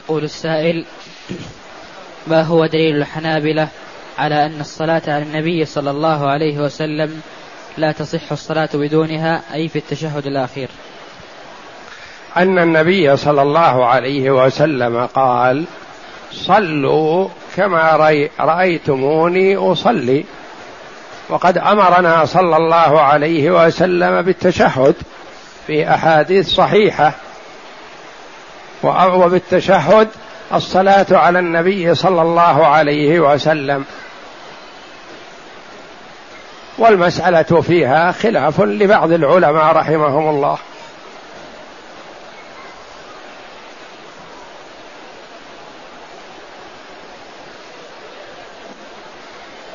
يقول 0.09 0.23
السائل 0.23 0.85
ما 2.27 2.41
هو 2.41 2.65
دليل 2.65 2.95
الحنابلة 2.95 3.67
على 4.17 4.45
أن 4.45 4.59
الصلاة 4.59 5.01
على 5.07 5.23
النبي 5.23 5.65
صلى 5.65 5.91
الله 5.91 6.29
عليه 6.29 6.57
وسلم 6.57 7.21
لا 7.77 7.91
تصح 7.91 8.31
الصلاة 8.31 8.69
بدونها 8.73 9.41
أي 9.53 9.67
في 9.67 9.75
التشهد 9.75 10.25
الأخير؟ 10.25 10.69
أن 12.37 12.59
النبي 12.59 13.17
صلى 13.17 13.41
الله 13.41 13.85
عليه 13.85 14.31
وسلم 14.31 15.05
قال 15.05 15.65
صلوا 16.31 17.27
كما 17.55 18.19
رأيتموني 18.39 19.55
أصلي. 19.55 20.25
وقد 21.29 21.57
أمرنا 21.57 22.25
صلى 22.25 22.57
الله 22.57 23.01
عليه 23.01 23.65
وسلم 23.65 24.21
بالتشهد 24.21 24.95
في 25.67 25.93
أحاديث 25.93 26.49
صحيحة. 26.49 27.13
وبالتشهد 28.83 30.07
الصلاة 30.53 31.05
على 31.11 31.39
النبي 31.39 31.95
صلى 31.95 32.21
الله 32.21 32.67
عليه 32.67 33.19
وسلم. 33.19 33.85
والمسألة 36.77 37.61
فيها 37.61 38.11
خلاف 38.11 38.61
لبعض 38.61 39.11
العلماء 39.11 39.75
رحمهم 39.75 40.29
الله. 40.29 40.57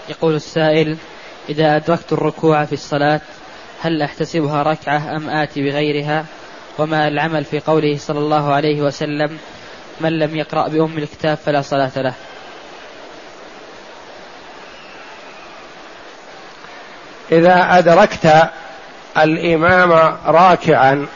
يقول 0.09 0.35
السائل 0.35 0.97
إذا 1.49 1.77
أدركت 1.77 2.13
الركوع 2.13 2.65
في 2.65 2.73
الصلاة 2.73 3.21
هل 3.83 4.03
أحتسبها 4.03 4.63
ركعة 4.63 5.17
أم 5.17 5.31
آتي 5.31 5.63
بغيرها؟ 5.63 6.25
وما 6.79 7.09
العمل 7.09 7.45
في 7.45 7.61
قوله 7.61 7.99
صلى 7.99 8.19
الله 8.19 8.53
عليه 8.53 8.83
وسلم 8.83 9.39
من 10.01 10.19
لم 10.19 10.37
يقرأ 10.37 10.69
بأم 10.69 10.99
الكتاب 10.99 11.37
فلا 11.37 11.63
صلاة 11.63 11.91
له. 11.97 12.15
إذا 17.33 17.79
أدركت 17.79 18.51
الإمام 19.19 19.93
راكعا 20.27 21.07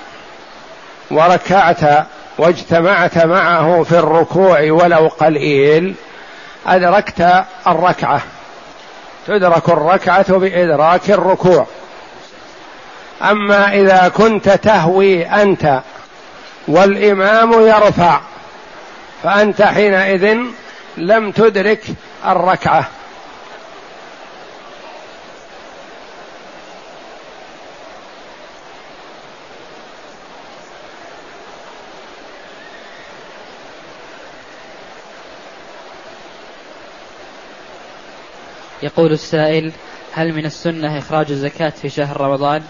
وركعت 1.11 2.07
واجتمعت 2.39 3.19
معه 3.19 3.83
في 3.83 3.99
الركوع 3.99 4.61
ولو 4.61 5.09
قليل 5.09 5.95
أدركت 6.67 7.45
الركعة. 7.67 8.23
تدرك 9.27 9.69
الركعة 9.69 10.39
بإدراك 10.39 11.11
الركوع. 11.11 11.67
أما 13.23 13.75
إذا 13.75 14.09
كنت 14.09 14.49
تهوي 14.49 15.27
أنت 15.27 15.81
والإمام 16.69 17.53
يرفع 17.53 18.21
فأنت 19.23 19.63
حينئذ 19.63 20.39
لم 20.97 21.31
تدرك 21.31 21.83
الركعة. 22.27 22.89
يقول 38.83 39.13
السائل 39.13 39.73
هل 40.13 40.33
من 40.33 40.47
السنة 40.47 40.99
إخراج 40.99 41.31
الزكاة 41.31 41.71
في 41.71 41.89
شهر 41.89 42.21
رمضان؟ 42.21 42.63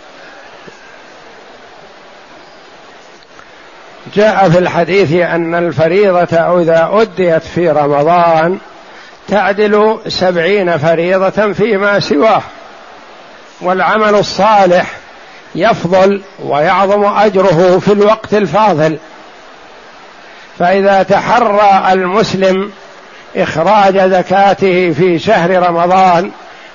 جاء 4.18 4.50
في 4.50 4.58
الحديث 4.58 5.12
أن 5.12 5.54
الفريضة 5.54 6.60
إذا 6.62 6.90
أديت 6.92 7.42
في 7.42 7.70
رمضان 7.70 8.58
تعدل 9.28 9.98
سبعين 10.08 10.78
فريضة 10.78 11.52
فيما 11.52 12.00
سواه. 12.00 12.42
والعمل 13.60 14.14
الصالح 14.14 14.86
يفضل 15.54 16.22
ويعظم 16.44 17.04
أجره 17.04 17.78
في 17.78 17.92
الوقت 17.92 18.34
الفاضل. 18.34 18.98
فإذا 20.58 21.02
تحرى 21.02 21.92
المسلم 21.92 22.72
إخراج 23.36 23.98
زكاته 23.98 24.92
في 24.92 25.18
شهر 25.18 25.68
رمضان 25.68 26.30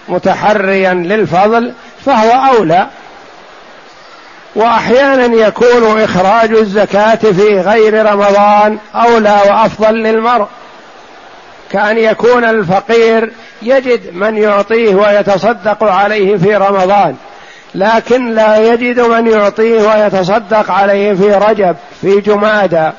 متحريا 0.07 0.93
للفضل 0.93 1.73
فهو 2.05 2.55
أولى. 2.57 2.87
وأحيانا 4.55 5.47
يكون 5.47 6.01
إخراج 6.01 6.51
الزكاة 6.51 7.15
في 7.15 7.59
غير 7.59 8.05
رمضان 8.05 8.77
أولى 8.95 9.41
وأفضل 9.49 9.93
للمرء. 9.93 10.47
كأن 11.71 11.97
يكون 11.97 12.43
الفقير 12.43 13.31
يجد 13.61 14.13
من 14.13 14.37
يعطيه 14.37 14.95
ويتصدق 14.95 15.83
عليه 15.83 16.37
في 16.37 16.55
رمضان 16.55 17.15
لكن 17.75 18.35
لا 18.35 18.73
يجد 18.73 18.99
من 18.99 19.27
يعطيه 19.27 19.81
ويتصدق 19.81 20.71
عليه 20.71 21.13
في 21.13 21.33
رجب 21.33 21.75
في 22.01 22.21
جمادى 22.21 22.89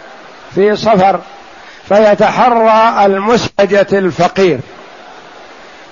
في 0.54 0.76
صفر 0.76 1.20
فيتحرى 1.88 3.06
المسجة 3.06 3.86
الفقير. 3.92 4.58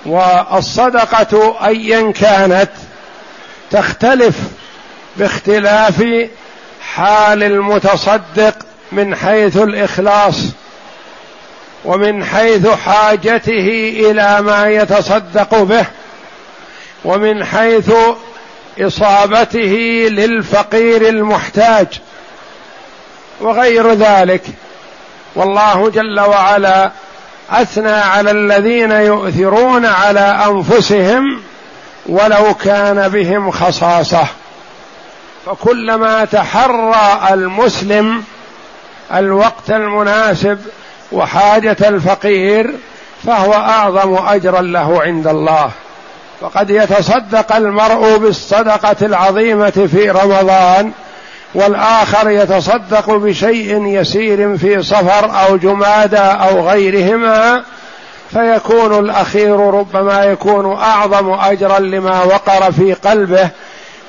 والصدقة 0.05 1.55
أيا 1.65 2.11
كانت 2.11 2.69
تختلف 3.71 4.35
باختلاف 5.17 6.03
حال 6.93 7.43
المتصدق 7.43 8.55
من 8.91 9.15
حيث 9.15 9.57
الإخلاص 9.57 10.35
ومن 11.85 12.23
حيث 12.25 12.67
حاجته 12.67 13.93
إلى 13.99 14.41
ما 14.41 14.69
يتصدق 14.69 15.61
به 15.61 15.85
ومن 17.05 17.45
حيث 17.45 17.91
إصابته 18.79 20.07
للفقير 20.11 21.09
المحتاج 21.09 21.87
وغير 23.41 23.93
ذلك. 23.93 24.43
والله 25.35 25.89
جل 25.89 26.19
وعلا 26.19 26.91
أثنى 27.49 27.91
على 27.91 28.31
الذين 28.31 28.91
يؤثرون 28.91 29.85
على 29.85 30.45
أنفسهم 30.49 31.41
ولو 32.05 32.53
كان 32.53 33.09
بهم 33.09 33.51
خصاصة. 33.51 34.27
فكلما 35.45 36.25
تحرى 36.25 37.19
المسلم 37.33 38.23
الوقت 39.13 39.69
المناسب 39.69 40.59
وحاجة 41.11 41.77
الفقير 41.81 42.73
فهو 43.23 43.53
أعظم 43.53 44.27
أجرا 44.27 44.61
له 44.61 45.01
عند 45.01 45.27
الله. 45.27 45.71
وقد 46.41 46.69
يتصدق 46.69 47.55
المرء 47.55 48.17
بالصدقة 48.17 48.95
العظيمة 49.01 49.87
في 49.91 50.09
رمضان 50.09 50.91
والآخر 51.55 52.29
يتصدق 52.29 53.09
بشيء 53.09 53.85
يسير 53.85 54.57
في 54.57 54.83
صفر 54.83 55.47
أو 55.47 55.57
جمادى 55.57 56.17
أو 56.17 56.69
غيرهما 56.69 57.63
فيكون 58.31 58.99
الأخير 58.99 59.59
ربما 59.59 60.23
يكون 60.23 60.73
أعظم 60.73 61.29
أجرا 61.31 61.79
لما 61.79 62.23
وقر 62.23 62.71
في 62.71 62.93
قلبه 62.93 63.49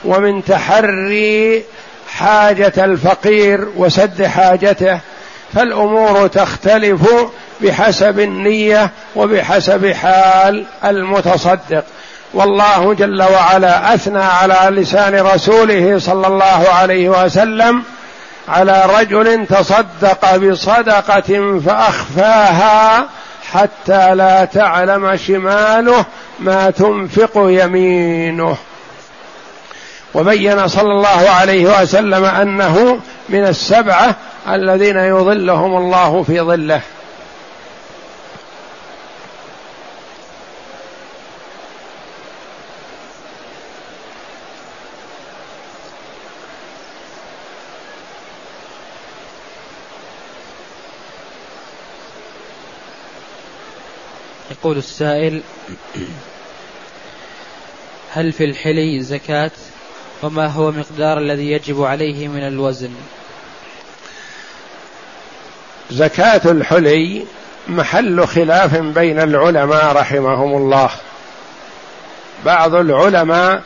ومن 0.05 0.45
تحري 0.45 1.65
حاجة 2.09 2.73
الفقير 2.79 3.69
وسد 3.77 4.27
حاجته 4.27 4.99
فالأمور 5.55 6.27
تختلف 6.27 7.11
بحسب 7.61 8.21
النية 8.21 8.91
وبحسب 9.17 9.93
حال 9.93 10.65
المتصدق. 10.85 11.85
والله 12.35 12.95
جل 12.95 13.23
وعلا 13.23 13.95
أثنى 13.95 14.23
على 14.23 14.81
لسان 14.81 15.15
رسوله 15.15 15.99
صلى 15.99 16.27
الله 16.27 16.69
عليه 16.69 17.09
وسلم 17.09 17.83
على 18.49 18.85
رجل 18.99 19.47
تصدق 19.47 20.37
بصدقة 20.37 21.61
فأخفاها 21.67 23.07
حتى 23.53 24.15
لا 24.15 24.45
تعلم 24.45 25.17
شماله 25.17 26.05
ما 26.41 26.71
تنفق 26.71 27.33
يمينه. 27.37 28.57
وبين 30.15 30.69
صلى 30.69 30.93
الله 30.93 31.31
عليه 31.31 31.83
وسلم 31.83 32.25
أنه 32.25 33.01
من 33.29 33.47
السبعة 33.47 34.17
الذين 34.49 34.97
يظلهم 34.97 35.77
الله 35.77 36.23
في 36.23 36.41
ظله. 36.41 36.81
يقول 54.51 54.79
السائل 54.79 55.43
هل 58.11 58.33
في 58.33 58.45
الحلي 58.45 59.01
زكاة؟ 59.03 59.51
وما 60.25 60.47
هو 60.47 60.73
مقدار 60.73 61.19
الذي 61.19 61.51
يجب 61.51 61.83
عليه 61.83 62.29
من 62.29 62.47
الوزن؟ 62.47 62.91
زكاة 65.91 66.41
الحلي 66.45 67.25
محل 67.69 68.27
خلاف 68.27 68.77
بين 68.77 69.21
العلماء 69.21 69.97
رحمهم 69.97 70.57
الله. 70.57 70.91
بعض 72.45 72.75
العلماء 72.75 73.63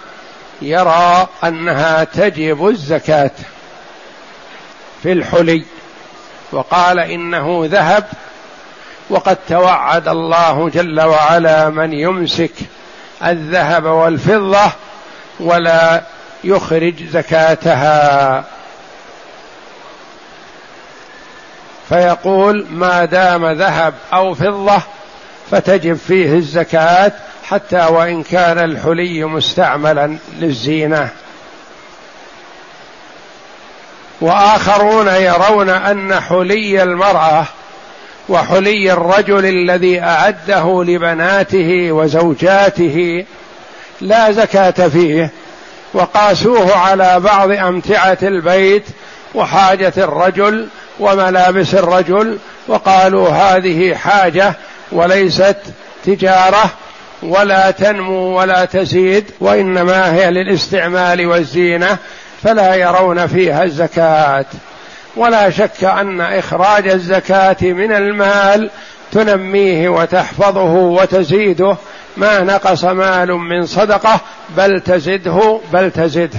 يرى 0.62 1.27
أنها 1.44 2.05
تجب 2.05 2.68
الزكاة 2.68 3.31
في 5.03 5.12
الحلي 5.12 5.64
وقال 6.53 6.99
إنه 6.99 7.62
ذهب 7.64 8.05
وقد 9.11 9.37
توعد 9.49 10.09
الله 10.09 10.68
جل 10.68 11.01
وعلا 11.01 11.71
من 11.71 11.92
يمسك 11.92 12.55
الذهب 13.25 13.85
والفضة 13.85 14.73
ولا 15.40 16.03
يخرج 16.44 17.05
زكاتها. 17.11 18.44
فيقول 21.88 22.66
ما 22.70 23.05
دام 23.05 23.53
ذهب 23.53 23.94
أو 24.12 24.35
فضة 24.35 24.83
فتجب 25.51 25.96
فيه 25.96 26.33
الزكاة 26.33 27.12
حتى 27.44 27.87
وإن 27.87 28.22
كان 28.22 28.59
الحلي 28.59 29.24
مستعملا 29.24 30.18
للزينة. 30.38 31.09
وآخرون 34.20 35.09
يرون 35.09 35.68
أن 35.68 36.20
حلي 36.20 36.83
المرأة 36.83 37.44
وحلي 38.29 38.92
الرجل 38.92 39.46
الذي 39.46 40.01
أعده 40.01 40.85
لبناته 40.85 41.92
وزوجاته 41.92 43.24
لا 44.01 44.33
زكاة 44.33 44.88
فيه 44.88 45.31
وقاسوه 45.94 46.77
على 46.77 47.20
بعض 47.20 47.51
أمتعة 47.51 48.18
البيت 48.22 48.85
وحاجة 49.35 49.92
الرجل 49.96 50.68
وملابس 51.01 51.74
الرجل 51.74 52.38
وقالوا 52.68 53.29
هذه 53.29 53.94
حاجة 53.94 54.55
وليست 54.92 55.57
تجارة 56.05 56.70
ولا 57.22 57.70
تنمو 57.70 58.38
ولا 58.38 58.64
تزيد 58.64 59.31
وإنما 59.40 60.14
هي 60.14 60.31
للاستعمال 60.31 61.27
والزينة 61.27 61.96
فلا 62.42 62.74
يرون 62.74 63.27
فيها 63.27 63.64
الزكاة. 63.64 64.44
ولا 65.16 65.51
شك 65.51 65.85
أن 65.85 66.20
إخراج 66.20 66.88
الزكاة 66.88 67.57
من 67.62 67.92
المال 67.92 68.70
تنميه 69.12 69.88
وتحفظه 69.88 70.72
وتزيده 70.74 71.77
ما 72.18 72.40
نقص 72.40 72.85
مال 72.85 73.33
من 73.33 73.66
صدقة 73.66 74.20
بل 74.57 74.81
تزده 74.81 75.61
بل 75.72 75.90
تزده. 75.90 76.38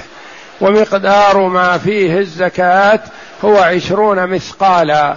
ومقدار 0.61 1.37
ما 1.37 1.77
فيه 1.77 2.17
الزكاة 2.17 2.99
هو 3.45 3.57
عشرون 3.57 4.27
مثقالا. 4.27 5.15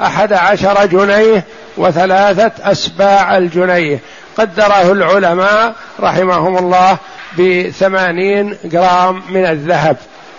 أحد 0.00 0.32
عشر 0.32 0.86
جنيه 0.86 1.44
وثلاثة 1.76 2.72
أسباع 2.72 3.36
الجنيه. 3.36 3.98
قدره 4.38 4.92
العلماء 4.92 5.74
رحمهم 6.00 6.58
الله 6.58 6.98
بثمانين 7.38 8.56
جرام 8.64 9.22
من 9.28 9.46
الذهب. 9.46 9.96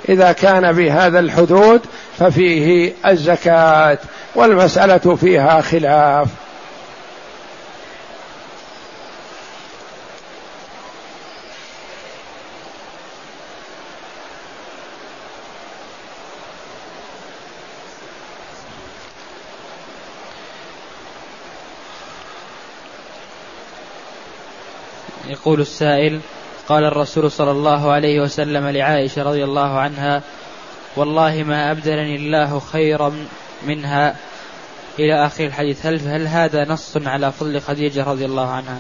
إذا 0.09 0.31
كان 0.31 0.71
بهذا 0.71 1.19
الحدود 1.19 1.81
ففيه 2.19 2.93
الزكاة. 3.07 3.97
والمسألة 4.35 5.15
فيها 5.15 5.61
خلاف. 5.61 6.27
يقول 25.43 25.61
السائل 25.61 26.19
قال 26.69 26.85
الرسول 26.85 27.31
صلى 27.31 27.51
الله 27.51 27.91
عليه 27.91 28.21
وسلم 28.21 28.67
لعائشة 28.67 29.23
رضي 29.23 29.43
الله 29.43 29.79
عنها 29.79 30.21
والله 30.95 31.43
ما 31.43 31.71
أبدلني 31.71 32.15
الله 32.15 32.59
خيرا 32.59 33.13
منها. 33.63 34.15
إلى 34.99 35.25
آخر 35.25 35.45
الحديث 35.45 35.85
هل, 35.85 36.07
هل 36.07 36.27
هذا 36.27 36.65
نص 36.65 36.97
على 37.05 37.31
فضل 37.31 37.61
خديجة 37.61 38.03
رضي 38.03 38.25
الله 38.25 38.51
عنها؟ 38.51 38.79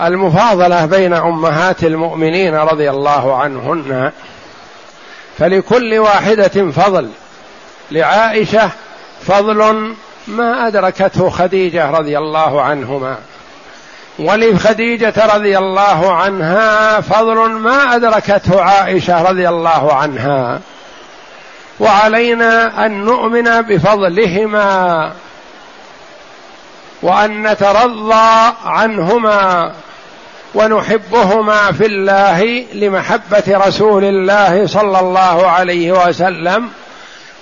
المفاضلة 0.00 0.86
بين 0.86 1.14
أمهات 1.14 1.84
المؤمنين 1.84 2.54
رضي 2.54 2.90
الله 2.90 3.36
عنهن 3.36 4.12
فلكل 5.38 5.98
واحدة 5.98 6.70
فضل. 6.70 7.10
لعائشة 7.90 8.70
فضل 9.20 9.94
ما 10.30 10.66
أدركته 10.66 11.30
خديجة 11.30 11.90
رضي 11.90 12.18
الله 12.18 12.62
عنهما. 12.62 13.16
ولخديجه 14.18 15.14
رضي 15.34 15.58
الله 15.58 16.12
عنها 16.12 17.00
فضل 17.00 17.50
ما 17.50 17.96
أدركته 17.96 18.62
عائشة 18.62 19.22
رضي 19.22 19.48
الله 19.48 19.94
عنها. 19.94 20.60
وعلينا 21.80 22.86
أن 22.86 23.04
نؤمن 23.04 23.62
بفضلهما 23.62 25.12
وأن 27.02 27.50
نترضى 27.50 28.52
عنهما 28.64 29.72
ونحبهما 30.54 31.72
في 31.72 31.86
الله 31.86 32.64
لمحبة 32.74 33.44
رسول 33.48 34.04
الله 34.04 34.66
صلى 34.66 35.00
الله 35.00 35.46
عليه 35.46 36.06
وسلم. 36.06 36.70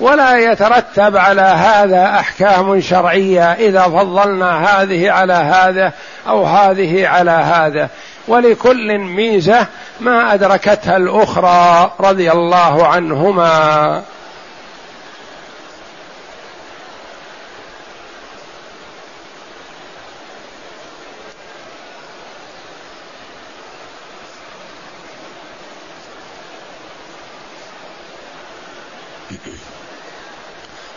ولا 0.00 0.38
يترتب 0.38 1.16
على 1.16 1.42
هذا 1.42 2.04
أحكام 2.06 2.80
شرعية 2.80 3.52
إذا 3.52 3.82
فضلنا 3.82 4.82
هذه 4.82 5.10
على 5.10 5.32
هذا 5.32 5.92
أو 6.28 6.44
هذه 6.44 7.08
على 7.08 7.30
هذا. 7.30 7.88
ولكل 8.28 8.98
ميزة 8.98 9.66
ما 10.00 10.34
أدركتها 10.34 10.96
الأخرى 10.96 11.92
رضي 12.00 12.32
الله 12.32 12.86
عنهما. 12.86 14.02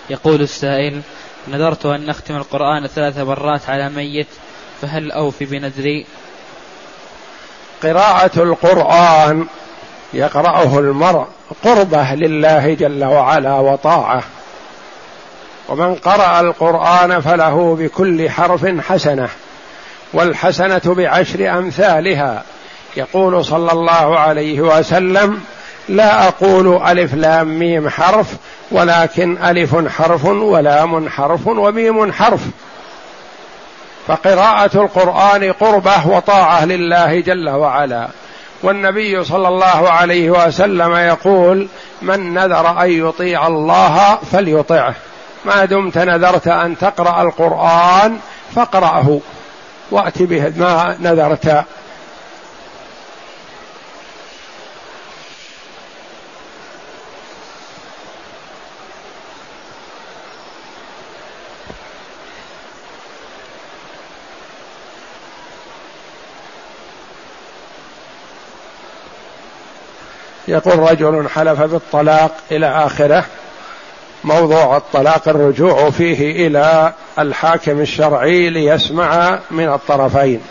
يقول 0.09 0.41
السائل 0.41 1.01
نذرت 1.47 1.85
أن 1.85 2.05
نختم 2.05 2.35
القرآن 2.35 2.87
ثلاث 2.87 3.17
مرات 3.17 3.69
على 3.69 3.89
ميت 3.89 4.27
فهل 4.81 5.11
أوفي 5.11 5.45
بنذري؟ 5.45 6.05
قراءة 7.83 8.43
القرآن 8.43 9.47
يقرأه 10.13 10.79
المرء 10.79 11.27
قربة 11.63 12.15
لله 12.15 12.73
جل 12.73 13.03
وعلا 13.03 13.53
وطاعة. 13.53 14.23
ومن 15.69 15.95
قرأ 15.95 16.39
القرآن 16.39 17.21
فله 17.21 17.75
بكل 17.79 18.29
حرف 18.29 18.65
حسنة 18.65 19.29
والحسنة 20.13 20.81
بعشر 20.85 21.57
أمثالها 21.57 22.43
يقول 22.97 23.45
صلى 23.45 23.71
الله 23.71 24.19
عليه 24.19 24.61
وسلم 24.61 25.41
لا 25.91 26.27
أقول 26.27 26.81
ألف 26.83 27.13
لام 27.13 27.59
ميم 27.59 27.89
حرف 27.89 28.27
ولكن 28.71 29.37
ألف 29.43 29.75
حرف 29.87 30.25
ولام 30.25 31.09
حرف 31.09 31.47
وميم 31.47 32.11
حرف. 32.11 32.41
فقراءة 34.07 34.77
القرآن 34.81 35.51
قربة 35.51 36.07
وطاعة 36.07 36.65
لله 36.65 37.19
جل 37.19 37.49
وعلا. 37.49 38.07
والنبي 38.63 39.23
صلى 39.23 39.47
الله 39.47 39.89
عليه 39.89 40.29
وسلم 40.29 40.95
يقول 40.95 41.67
من 42.01 42.33
نذر 42.33 42.83
أن 42.83 43.07
يطيع 43.07 43.47
الله 43.47 44.17
فليطعه. 44.31 44.95
ما 45.45 45.65
دمت 45.65 45.97
نذرت 45.97 46.47
أن 46.47 46.77
تقرأ 46.77 47.21
القرآن 47.21 48.19
فاقرأه. 48.55 49.19
وأت 49.91 50.21
به 50.21 50.53
ما 50.57 50.95
نذرت. 50.99 51.65
يقول 70.51 70.79
رجل 70.79 71.29
حلف 71.29 71.61
بالطلاق 71.61 72.31
إلى 72.51 72.67
آخره 72.67 73.25
موضوع 74.23 74.77
الطلاق 74.77 75.29
الرجوع 75.29 75.89
فيه 75.89 76.47
إلى 76.47 76.93
الحاكم 77.19 77.79
الشرعي 77.79 78.49
ليسمع 78.49 79.39
من 79.51 79.73
الطرفين. 79.73 80.41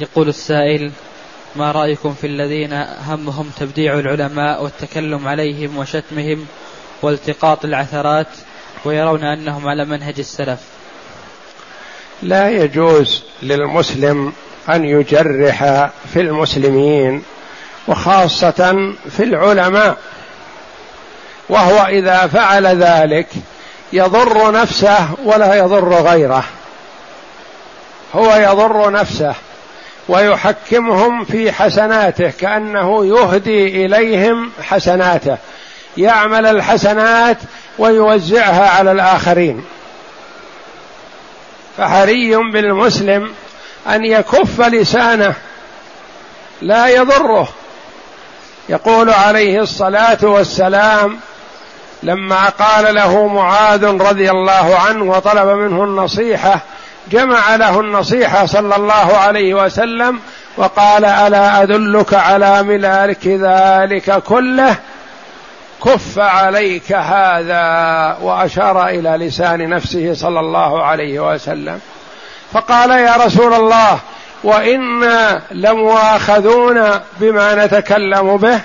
يقول 0.00 0.28
السائل 0.28 0.92
ما 1.56 1.72
رأيكم 1.72 2.14
في 2.14 2.26
الذين 2.26 2.72
همهم 3.06 3.50
تبديع 3.60 3.98
العلماء 3.98 4.62
والتكلم 4.62 5.28
عليهم 5.28 5.78
وشتمهم 5.78 6.46
والتقاط 7.02 7.64
العثرات 7.64 8.26
ويرون 8.84 9.24
أنهم 9.24 9.68
على 9.68 9.84
منهج 9.84 10.14
السلف؟ 10.18 10.60
لا 12.22 12.50
يجوز 12.50 13.22
للمسلم 13.42 14.32
أن 14.68 14.84
يجرح 14.84 15.90
في 16.12 16.20
المسلمين 16.20 17.22
وخاصة 17.88 18.92
في 19.10 19.22
العلماء 19.22 19.96
وهو 21.48 21.86
إذا 21.86 22.26
فعل 22.26 22.66
ذلك 22.66 23.28
يضر 23.92 24.52
نفسه 24.52 25.08
ولا 25.24 25.54
يضر 25.54 25.94
غيره. 25.94 26.44
هو 28.14 28.36
يضر 28.36 28.90
نفسه. 28.90 29.34
ويحكمهم 30.08 31.24
في 31.24 31.52
حسناته 31.52 32.30
كأنه 32.30 33.06
يهدي 33.06 33.86
إليهم 33.86 34.50
حسناته. 34.62 35.36
يعمل 35.96 36.46
الحسنات 36.46 37.38
ويوزعها 37.78 38.70
على 38.70 38.92
الآخرين. 38.92 39.64
فحري 41.78 42.36
بالمسلم 42.36 43.32
أن 43.86 44.04
يكف 44.04 44.60
لسانه 44.60 45.34
لا 46.62 46.86
يضره. 46.86 47.48
يقول 48.68 49.10
عليه 49.10 49.60
الصلاة 49.60 50.18
والسلام 50.22 51.18
لما 52.02 52.48
قال 52.48 52.94
له 52.94 53.26
معاذ 53.26 53.84
رضي 53.84 54.30
الله 54.30 54.78
عنه 54.78 55.04
وطلب 55.04 55.48
منه 55.48 55.84
النصيحة 55.84 56.60
جمع 57.10 57.56
له 57.56 57.80
النصيحة 57.80 58.46
صلى 58.46 58.76
الله 58.76 59.16
عليه 59.16 59.54
وسلم 59.54 60.20
وقال 60.56 61.04
ألا 61.04 61.62
أدلك 61.62 62.14
على 62.14 62.62
ملالك 62.62 63.26
ذلك 63.26 64.22
كله؟ 64.22 64.76
كف 65.84 66.18
عليك 66.18 66.92
هذا 66.92 68.16
وأشار 68.22 68.88
إلى 68.88 69.10
لسان 69.26 69.68
نفسه 69.68 70.14
صلى 70.14 70.40
الله 70.40 70.84
عليه 70.84 71.32
وسلم. 71.32 71.80
فقال 72.52 72.90
يا 72.90 73.16
رسول 73.16 73.54
الله 73.54 73.98
وإنا 74.44 75.42
لمواخذون 75.50 76.90
بما 77.20 77.66
نتكلم 77.66 78.36
به. 78.36 78.60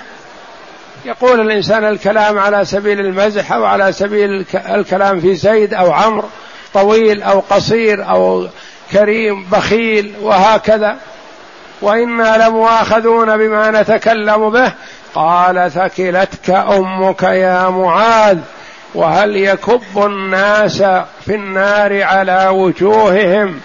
يقول 1.04 1.40
الإنسان 1.40 1.84
الكلام 1.84 2.38
على 2.38 2.64
سبيل 2.64 3.00
المزح 3.00 3.52
أو 3.52 3.64
على 3.64 3.92
سبيل 3.92 4.46
الكلام 4.54 5.20
في 5.20 5.34
زيد 5.34 5.74
أو 5.74 5.92
عمرو 5.92 6.28
طويل 6.74 7.22
أو 7.22 7.40
قصير 7.50 8.10
أو 8.10 8.48
كريم 8.92 9.44
بخيل 9.44 10.14
وهكذا. 10.20 10.96
وإنا 11.82 12.48
لمؤاخذون 12.48 13.36
بما 13.36 13.70
نتكلم 13.70 14.50
به. 14.50 14.72
قال 15.14 15.70
ثكلتك 15.72 16.50
أمك 16.50 17.22
يا 17.22 17.68
معاذ 17.68 18.38
وهل 18.94 19.36
يكب 19.36 19.82
الناس 19.96 20.82
في 21.24 21.34
النار 21.34 22.02
على 22.02 22.48
وجوههم 22.48 23.60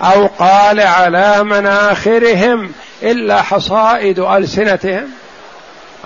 أو 0.00 0.26
قال 0.26 0.80
على 0.80 1.44
مناخرهم 1.44 2.72
إلا 3.02 3.42
حصائد 3.42 4.18
ألسنتهم؟ 4.18 5.10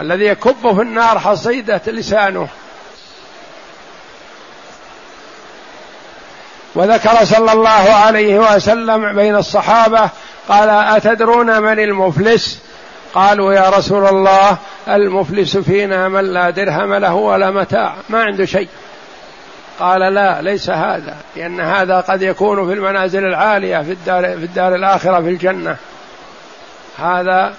الذي 0.00 0.24
يكب 0.24 0.74
في 0.74 0.82
النار 0.82 1.18
حصيدة 1.18 1.80
لسانه. 1.86 2.48
وذكر 6.74 7.24
صلى 7.24 7.52
الله 7.52 7.94
عليه 7.94 8.38
وسلم 8.38 9.16
بين 9.16 9.36
الصحابة 9.36 10.10
قال 10.48 10.70
أتدرون 10.70 11.62
من 11.62 11.80
المفلس؟ 11.80 12.62
قالوا 13.14 13.52
يا 13.52 13.70
رسول 13.70 14.06
الله 14.06 14.56
المفلس 14.88 15.56
فينا 15.56 16.08
من 16.08 16.24
لا 16.24 16.50
درهم 16.50 16.94
له 16.94 17.14
ولا 17.14 17.50
متاع 17.50 17.94
ما 18.08 18.22
عنده 18.22 18.44
شيء. 18.44 18.68
قال 19.80 20.14
لا 20.14 20.42
ليس 20.42 20.70
هذا 20.70 21.16
لأن 21.36 21.60
هذا 21.60 22.00
قد 22.00 22.22
يكون 22.22 22.66
في 22.66 22.72
المنازل 22.72 23.24
العالية 23.24 23.78
في 23.78 23.92
الدار 23.92 24.22
في 24.22 24.44
الدار 24.44 24.74
الآخرة 24.74 25.20
في 25.20 25.28
الجنة. 25.28 25.76
هذا 26.98 27.54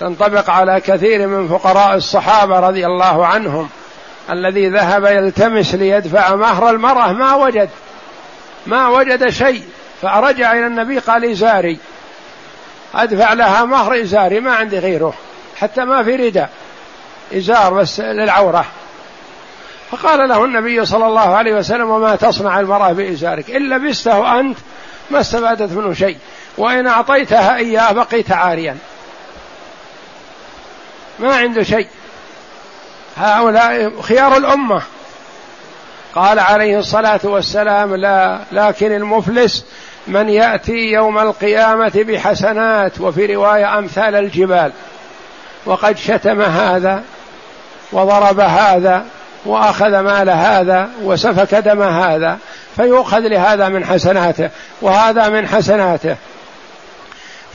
تنطبق 0.00 0.50
على 0.50 0.80
كثير 0.80 1.26
من 1.26 1.48
فقراء 1.48 1.96
الصحابة 1.96 2.60
رضي 2.60 2.86
الله 2.86 3.26
عنهم 3.26 3.68
الذي 4.30 4.68
ذهب 4.68 5.04
يلتمس 5.04 5.74
ليدفع 5.74 6.34
مهر 6.34 6.70
المرأة 6.70 7.12
ما 7.12 7.34
وجد. 7.34 7.68
ما 8.66 8.88
وجد 8.88 9.28
شيء 9.28 9.62
فرجع 10.02 10.52
إلى 10.52 10.66
النبي 10.66 10.98
قال 10.98 11.30
إزاري. 11.30 11.78
أدفع 12.94 13.32
لها 13.32 13.64
مهر 13.64 14.00
إزاري 14.00 14.40
ما 14.40 14.54
عندي 14.54 14.78
غيره 14.78 15.14
حتى 15.56 15.84
ما 15.84 16.02
في 16.02 16.16
رداء. 16.16 16.50
إزار 17.34 17.74
بس 17.74 18.00
للعورة. 18.00 18.64
فقال 19.90 20.28
له 20.28 20.44
النبي 20.44 20.86
صلى 20.86 21.06
الله 21.06 21.36
عليه 21.36 21.54
وسلم 21.54 21.90
وما 21.90 22.16
تصنع 22.16 22.60
المرأة 22.60 22.92
بإزارك؟ 22.92 23.50
إن 23.50 23.68
لبسته 23.68 24.40
أنت 24.40 24.58
ما 25.10 25.20
استفادت 25.20 25.72
منه 25.72 25.94
شيء. 25.94 26.16
وإن 26.58 26.86
أعطيتها 26.86 27.56
إياه 27.56 27.92
بقيت 27.92 28.32
عاريا. 28.32 28.76
ما 31.18 31.36
عنده 31.36 31.62
شيء. 31.62 31.88
هؤلاء 33.16 34.00
خيار 34.00 34.36
الأمة. 34.36 34.82
قال 36.14 36.38
عليه 36.38 36.78
الصلاة 36.78 37.20
والسلام 37.24 37.94
لا 37.94 38.38
لكن 38.52 38.92
المفلس 38.92 39.64
من 40.06 40.28
يأتي 40.28 40.92
يوم 40.92 41.18
القيامة 41.18 41.92
بحسنات 41.94 43.00
وفي 43.00 43.34
رواية 43.34 43.78
أمثال 43.78 44.14
الجبال 44.14 44.72
وقد 45.66 45.96
شتم 45.96 46.42
هذا 46.42 47.02
وضرب 47.92 48.40
هذا 48.40 49.04
وأخذ 49.46 50.00
مال 50.00 50.30
هذا 50.30 50.88
وسفك 51.02 51.54
دم 51.54 51.82
هذا 51.82 52.38
فيؤخذ 52.76 53.20
لهذا 53.20 53.68
من 53.68 53.84
حسناته 53.84 54.50
وهذا 54.82 55.28
من 55.28 55.48
حسناته. 55.48 56.16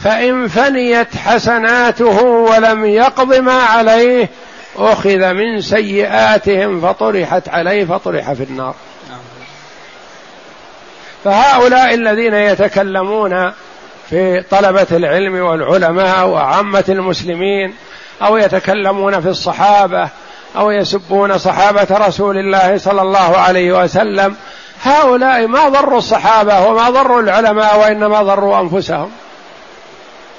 فإن 0.04 0.48
فنيت 0.48 1.16
حسناته 1.16 2.24
ولم 2.24 2.86
يقض 2.86 3.36
ما 3.36 3.64
عليه 3.64 4.30
أخذ 4.78 5.34
من 5.34 5.62
سيئاتهم 5.62 6.82
فطرحت 6.82 7.50
عليه 7.50 7.86
فطرح 7.86 8.34
في 8.34 8.44
النار. 8.44 8.76
فهؤلاء 11.24 11.94
الذين 11.94 12.34
يتكلمون 12.34 13.52
في 14.10 14.44
طلبة 14.52 14.88
العلم 14.92 15.36
والعلماء 15.36 16.28
وعامة 16.28 16.84
المسلمين 16.90 17.74
أو 18.22 18.38
يتكلمون 18.38 19.22
في 19.22 19.30
الصحابة 19.30 20.10
أو 20.58 20.72
يسبون 20.72 21.38
صحابة 21.38 21.88
رسول 21.92 22.38
الله 22.38 22.78
صلى 22.78 23.02
الله 23.02 23.38
عليه 23.38 23.84
وسلم 23.84 24.36
هؤلاء 24.84 25.48
ما 25.48 25.70
ضروا 25.70 25.98
الصحابة 25.98 26.68
وما 26.68 26.90
ضروا 26.90 27.22
العلماء 27.22 27.80
وإنما 27.80 28.24
ضروا 28.24 28.60
أنفسهم. 28.60 29.12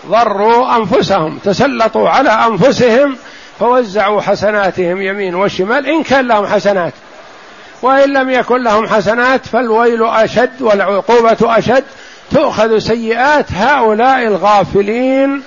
ضروا 0.07 0.77
أنفسهم 0.77 1.39
تسلطوا 1.39 2.09
على 2.09 2.31
أنفسهم 2.31 3.17
فوزعوا 3.61 4.21
حسناتهم 4.21 5.03
يمين 5.03 5.35
وشمال 5.35 5.87
إن 5.87 6.03
كان 6.03 6.29
لهم 6.29 6.47
حسنات. 6.47 6.93
وإن 7.83 8.13
لم 8.13 8.31
يكن 8.31 8.63
لهم 8.63 8.87
حسنات 8.89 9.47
فالويل 9.47 10.05
أشد 10.05 10.63
والعقوبة 10.63 11.37
أشد. 11.43 11.85
تؤخذ 12.31 12.79
سيئات 12.79 13.53
هؤلاء 13.53 14.27
الغافلين 14.27 15.43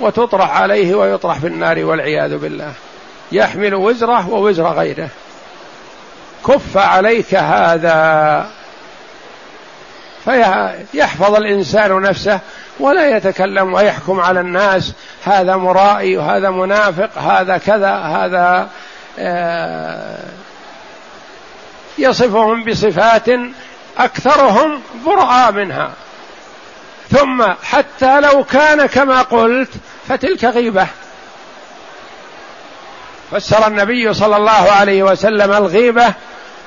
وتطرح 0.00 0.60
عليه 0.60 0.94
ويطرح 0.94 1.38
في 1.38 1.46
النار 1.46 1.84
والعياذ 1.84 2.36
بالله. 2.36 2.72
يحمل 3.32 3.74
وزره 3.74 4.28
ووزر 4.28 4.66
غيره. 4.66 5.08
كف 6.46 6.76
عليك 6.76 7.34
هذا. 7.34 8.46
فيحفظ 10.24 11.34
الإنسان 11.34 12.00
نفسه. 12.00 12.40
ولا 12.80 13.16
يتكلم 13.16 13.74
ويحكم 13.74 14.20
على 14.20 14.40
الناس 14.40 14.92
هذا 15.24 15.56
مرائي 15.56 16.16
وهذا 16.16 16.50
منافق 16.50 17.18
هذا 17.18 17.58
كذا 17.58 17.94
هذا 17.94 18.68
آه، 19.18 20.18
يصفهم 21.98 22.64
بصفات 22.64 23.28
أكثرهم 23.98 24.80
برعى 25.06 25.52
منها. 25.52 25.90
ثم 27.10 27.44
حتى 27.62 28.20
لو 28.20 28.44
كان 28.44 28.86
كما 28.86 29.22
قلت 29.22 29.70
فتلك 30.08 30.44
غيبة. 30.44 30.86
فسر 33.30 33.66
النبي 33.66 34.14
صلى 34.14 34.36
الله 34.36 34.70
عليه 34.70 35.02
وسلم 35.02 35.52
الغيبة 35.52 36.12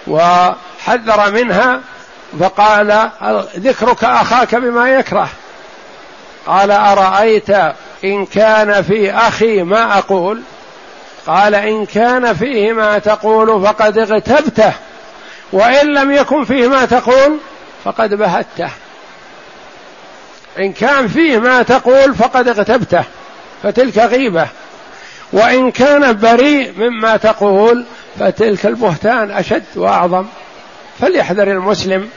وحذر 0.08 1.32
منها 1.32 1.82
فقال 2.40 3.10
ذكرك 3.58 4.04
أخاك 4.04 4.56
بما 4.56 4.90
يكره. 4.90 5.30
قال 6.48 6.72
أرأيت 6.72 7.50
إن 8.04 8.26
كان 8.26 8.82
في 8.82 9.12
أخي 9.12 9.64
ما 9.64 9.98
أقول؟ 9.98 10.42
قال 11.28 11.56
إن 11.56 11.86
كان 11.86 12.34
فيه 12.34 12.74
ما 12.74 13.00
تقول 13.00 13.66
فقد 13.66 13.98
اغتبته 13.98 14.74
وإن 15.52 15.94
لم 15.94 16.12
يكن 16.12 16.46
فيه 16.46 16.68
ما 16.68 16.86
تقول 16.86 17.38
فقد 17.84 18.14
بهته. 18.14 18.70
إن 20.60 20.74
كان 20.74 21.08
فيه 21.08 21.38
ما 21.38 21.64
تقول 21.64 22.16
فقد 22.16 22.48
اغتبته 22.48 23.04
فتلك 23.64 23.98
غيبة. 23.98 24.48
وإن 25.34 25.72
كان 25.72 26.18
بريء 26.18 26.74
مما 26.78 27.18
تقول 27.18 27.86
فتلك 28.20 28.66
البهتان 28.66 29.32
أشد 29.32 29.64
وأعظم. 29.76 30.26
فليحذر 31.00 31.52
المسلم 31.52 32.10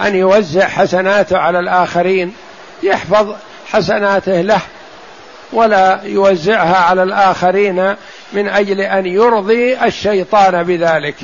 أن 0.00 0.14
يوزع 0.14 0.68
حسناته 0.68 1.38
على 1.38 1.58
الآخرين 1.58 2.34
يحفظ 2.82 3.34
حسناته 3.72 4.40
له 4.40 4.60
ولا 5.52 6.00
يوزعها 6.04 6.76
على 6.76 7.02
الآخرين 7.02 7.96
من 8.32 8.48
أجل 8.48 8.80
أن 8.80 9.06
يرضي 9.06 9.84
الشيطان 9.84 10.62
بذلك. 10.62 11.16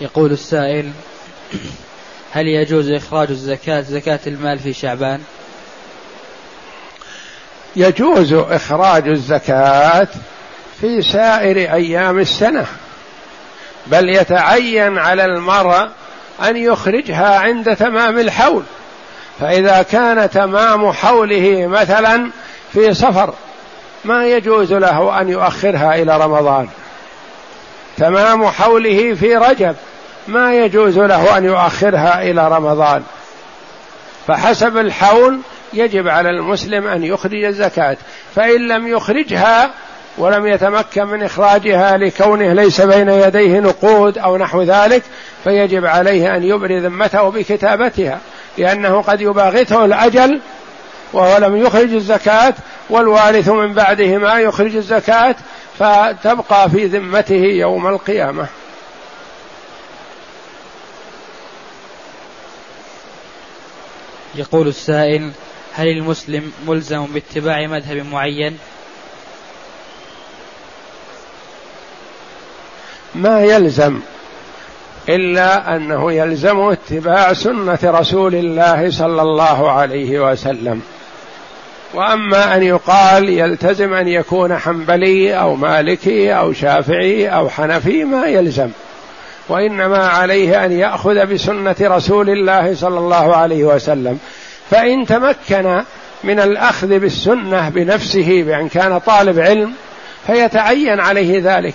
يقول 0.00 0.32
السائل 0.32 0.90
هل 2.32 2.46
يجوز 2.46 2.90
إخراج 2.90 3.30
الزكاة 3.30 3.80
زكاة 3.80 4.20
المال 4.26 4.58
في 4.58 4.72
شعبان؟ 4.72 5.20
يجوز 7.76 8.32
إخراج 8.32 9.08
الزكاة 9.08 10.08
في 10.80 11.02
سائر 11.02 11.74
أيام 11.74 12.18
السنة. 12.18 12.66
بل 13.86 14.08
يتعين 14.08 14.98
على 14.98 15.24
المرء 15.24 15.88
أن 16.42 16.56
يخرجها 16.56 17.38
عند 17.38 17.76
تمام 17.76 18.18
الحول. 18.18 18.62
فإذا 19.40 19.82
كان 19.82 20.30
تمام 20.30 20.92
حوله 20.92 21.66
مثلا 21.66 22.30
في 22.72 22.94
سفر 22.94 23.34
ما 24.04 24.26
يجوز 24.26 24.72
له 24.72 25.20
أن 25.20 25.28
يؤخرها 25.28 25.94
إلى 25.94 26.16
رمضان. 26.16 26.68
تمام 27.96 28.46
حوله 28.46 29.14
في 29.14 29.36
رجب 29.36 29.76
ما 30.28 30.54
يجوز 30.54 30.98
له 30.98 31.38
أن 31.38 31.44
يؤخرها 31.44 32.22
إلى 32.22 32.48
رمضان. 32.48 33.02
فحسب 34.26 34.78
الحول 34.78 35.40
يجب 35.72 36.08
على 36.08 36.30
المسلم 36.30 36.86
أن 36.86 37.04
يخرج 37.04 37.44
الزكاة 37.44 37.96
فإن 38.34 38.68
لم 38.68 38.88
يخرجها 38.88 39.70
ولم 40.18 40.46
يتمكن 40.46 41.06
من 41.06 41.22
إخراجها 41.22 41.96
لكونه 41.96 42.52
ليس 42.52 42.80
بين 42.80 43.08
يديه 43.08 43.60
نقود 43.60 44.18
أو 44.18 44.36
نحو 44.36 44.62
ذلك 44.62 45.02
فيجب 45.44 45.86
عليه 45.86 46.36
أن 46.36 46.44
يبري 46.44 46.80
ذمته 46.80 47.30
بكتابتها 47.30 48.20
لأنه 48.58 49.02
قد 49.02 49.20
يباغته 49.20 49.84
الأجل 49.84 50.40
وهو 51.12 51.38
لم 51.38 51.56
يخرج 51.56 51.94
الزكاة 51.94 52.54
والوارث 52.90 53.48
من 53.48 53.72
بعده 53.72 54.18
ما 54.18 54.40
يخرج 54.40 54.76
الزكاة 54.76 55.36
فتبقى 55.78 56.70
في 56.70 56.86
ذمته 56.86 57.34
يوم 57.34 57.86
القيامة. 57.86 58.46
يقول 64.34 64.68
السائل 64.68 65.30
هل 65.72 65.88
المسلم 65.88 66.52
ملزم 66.66 67.06
باتباع 67.06 67.66
مذهب 67.66 68.06
معين؟ 68.12 68.58
ما 73.14 73.40
يلزم 73.40 74.00
إلا 75.08 75.76
أنه 75.76 76.12
يلزم 76.12 76.60
اتباع 76.60 77.32
سنة 77.32 77.78
رسول 77.84 78.34
الله 78.34 78.90
صلى 78.90 79.22
الله 79.22 79.70
عليه 79.70 80.30
وسلم. 80.30 80.82
وأما 81.94 82.56
أن 82.56 82.62
يقال 82.62 83.28
يلتزم 83.28 83.94
أن 83.94 84.08
يكون 84.08 84.58
حنبلي 84.58 85.34
أو 85.34 85.54
مالكي 85.54 86.32
أو 86.32 86.52
شافعي 86.52 87.28
أو 87.28 87.48
حنفي 87.48 88.04
ما 88.04 88.26
يلزم. 88.26 88.68
وإنما 89.48 90.08
عليه 90.08 90.64
أن 90.64 90.72
يأخذ 90.72 91.26
بسنة 91.26 91.76
رسول 91.80 92.30
الله 92.30 92.74
صلى 92.74 92.98
الله 92.98 93.36
عليه 93.36 93.64
وسلم. 93.64 94.18
فإن 94.70 95.06
تمكن 95.06 95.82
من 96.24 96.40
الأخذ 96.40 96.98
بالسنة 96.98 97.68
بنفسه 97.68 98.42
بأن 98.42 98.68
كان 98.68 98.98
طالب 98.98 99.38
علم 99.38 99.72
فيتعين 100.26 101.00
عليه 101.00 101.40
ذلك. 101.44 101.74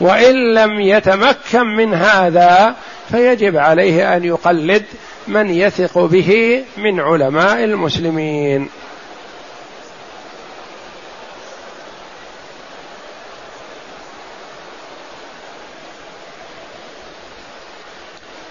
وإن 0.00 0.54
لم 0.54 0.80
يتمكن 0.80 1.66
من 1.66 1.94
هذا 1.94 2.76
فيجب 3.10 3.56
عليه 3.56 4.16
أن 4.16 4.24
يقلد 4.24 4.84
من 5.28 5.50
يثق 5.50 5.98
به 5.98 6.62
من 6.76 7.00
علماء 7.00 7.64
المسلمين. 7.64 8.68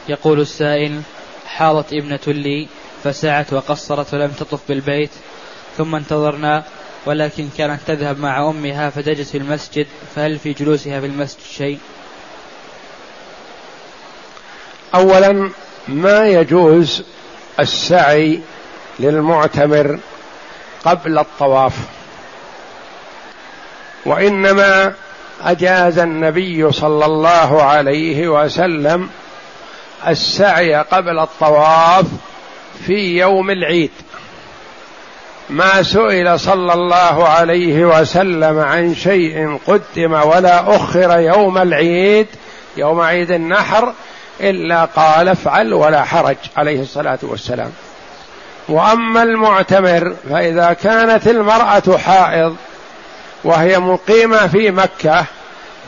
يقول 0.09 0.39
السائل 0.39 1.01
حاضت 1.45 1.93
ابنة 1.93 2.19
لي 2.27 2.67
فسعت 3.03 3.53
وقصرت 3.53 4.13
ولم 4.13 4.31
تطف 4.31 4.59
بالبيت 4.69 5.11
ثم 5.77 5.95
انتظرنا 5.95 6.63
ولكن 7.07 7.49
كانت 7.57 7.79
تذهب 7.87 8.19
مع 8.19 8.49
أمها 8.49 8.89
فتجلس 8.89 9.31
في 9.31 9.37
المسجد 9.37 9.87
فهل 10.15 10.39
في 10.39 10.53
جلوسها 10.53 10.99
في 10.99 11.05
المسجد 11.05 11.43
شيء؟ 11.51 11.79
أولا 14.95 15.49
ما 15.87 16.27
يجوز 16.27 17.03
السعي 17.59 18.41
للمعتمر 18.99 19.99
قبل 20.85 21.17
الطواف 21.19 21.73
وإنما 24.05 24.93
أجاز 25.43 25.99
النبي 25.99 26.71
صلى 26.71 27.05
الله 27.05 27.63
عليه 27.63 28.27
وسلم 28.27 29.09
السعي 30.07 30.75
قبل 30.75 31.19
الطواف 31.19 32.05
في 32.85 33.17
يوم 33.17 33.49
العيد. 33.49 33.91
ما 35.49 35.83
سئل 35.83 36.39
صلى 36.39 36.73
الله 36.73 37.27
عليه 37.27 37.85
وسلم 37.85 38.59
عن 38.59 38.95
شيء 38.95 39.59
قدم 39.67 40.13
ولا 40.13 40.75
أخر 40.75 41.19
يوم 41.19 41.57
العيد 41.57 42.27
يوم 42.77 43.01
عيد 43.01 43.31
النحر 43.31 43.93
إلا 44.41 44.85
قال 44.85 45.27
افعل 45.27 45.73
ولا 45.73 46.03
حرج 46.03 46.35
عليه 46.57 46.81
الصلاة 46.81 47.19
والسلام. 47.21 47.71
وأما 48.69 49.23
المعتمر 49.23 50.15
فإذا 50.29 50.73
كانت 50.73 51.27
المرأة 51.27 51.97
حائض 51.97 52.55
وهي 53.43 53.79
مقيمة 53.79 54.47
في 54.47 54.71
مكة 54.71 55.25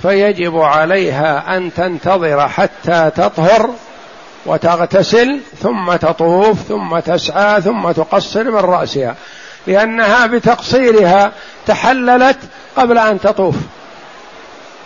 فيجب 0.01 0.57
عليها 0.57 1.57
أن 1.57 1.73
تنتظر 1.73 2.49
حتى 2.49 3.11
تطهر 3.15 3.69
وتغتسل 4.45 5.39
ثم 5.61 5.95
تطوف 5.95 6.57
ثم 6.67 6.99
تسعى 6.99 7.61
ثم 7.61 7.91
تقصر 7.91 8.43
من 8.43 8.55
رأسها. 8.59 9.15
لأنها 9.67 10.25
بتقصيرها 10.25 11.31
تحللت 11.67 12.37
قبل 12.77 12.97
أن 12.97 13.19
تطوف. 13.19 13.55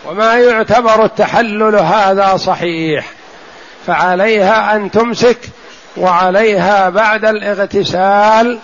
وما 0.05 0.33
يعتبر 0.39 1.05
التحلل 1.05 1.75
هذا 1.75 2.37
صحيح. 2.37 3.05
فعليها 3.87 4.75
أن 4.75 4.91
تمسك 4.91 5.37
وعليها 5.97 6.89
بعد 6.89 7.25
الاغتسال 7.25 8.59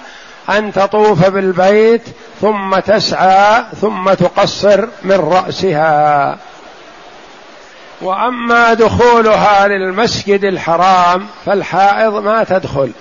أن 0.49 0.73
تطوف 0.73 1.25
بالبيت 1.25 2.01
ثم 2.41 2.79
تسعى 2.79 3.63
ثم 3.81 4.13
تقصر 4.13 4.87
من 5.03 5.15
رأسها. 5.15 6.37
وأما 8.01 8.73
دخولها 8.73 9.67
للمسجد 9.67 10.43
الحرام 10.43 11.27
فالحائض 11.45 12.13
ما 12.13 12.43
تدخل 12.43 12.91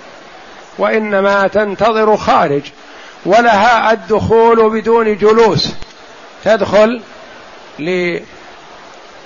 وإنما 0.77 1.47
تنتظر 1.47 2.17
خارج. 2.17 2.61
ولها 3.25 3.91
الدخول 3.91 4.69
بدون 4.69 5.17
جلوس. 5.17 5.69
تدخل 6.45 7.01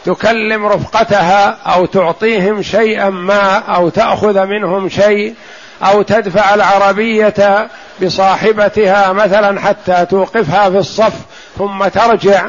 لتكلم 0.05 0.65
رفقتها 0.65 1.57
أو 1.65 1.85
تعطيهم 1.85 2.61
شيئا 2.61 3.09
ما 3.09 3.57
أو 3.57 3.89
تأخذ 3.89 4.45
منهم 4.45 4.89
شيء 4.89 5.35
أو 5.83 6.01
تدفع 6.01 6.53
العربية 6.53 7.69
بصاحبتها 8.03 9.13
مثلا 9.13 9.61
حتى 9.61 10.05
توقفها 10.05 10.69
في 10.69 10.77
الصف 10.77 11.13
ثم 11.57 11.87
ترجع. 11.87 12.45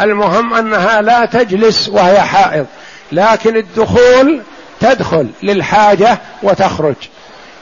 المهم 0.00 0.54
أنها 0.54 1.02
لا 1.02 1.24
تجلس 1.24 1.88
وهي 1.88 2.20
حائض 2.20 2.66
لكن 3.12 3.56
الدخول 3.56 4.42
تدخل 4.80 5.28
للحاجة 5.42 6.18
وتخرج. 6.42 6.94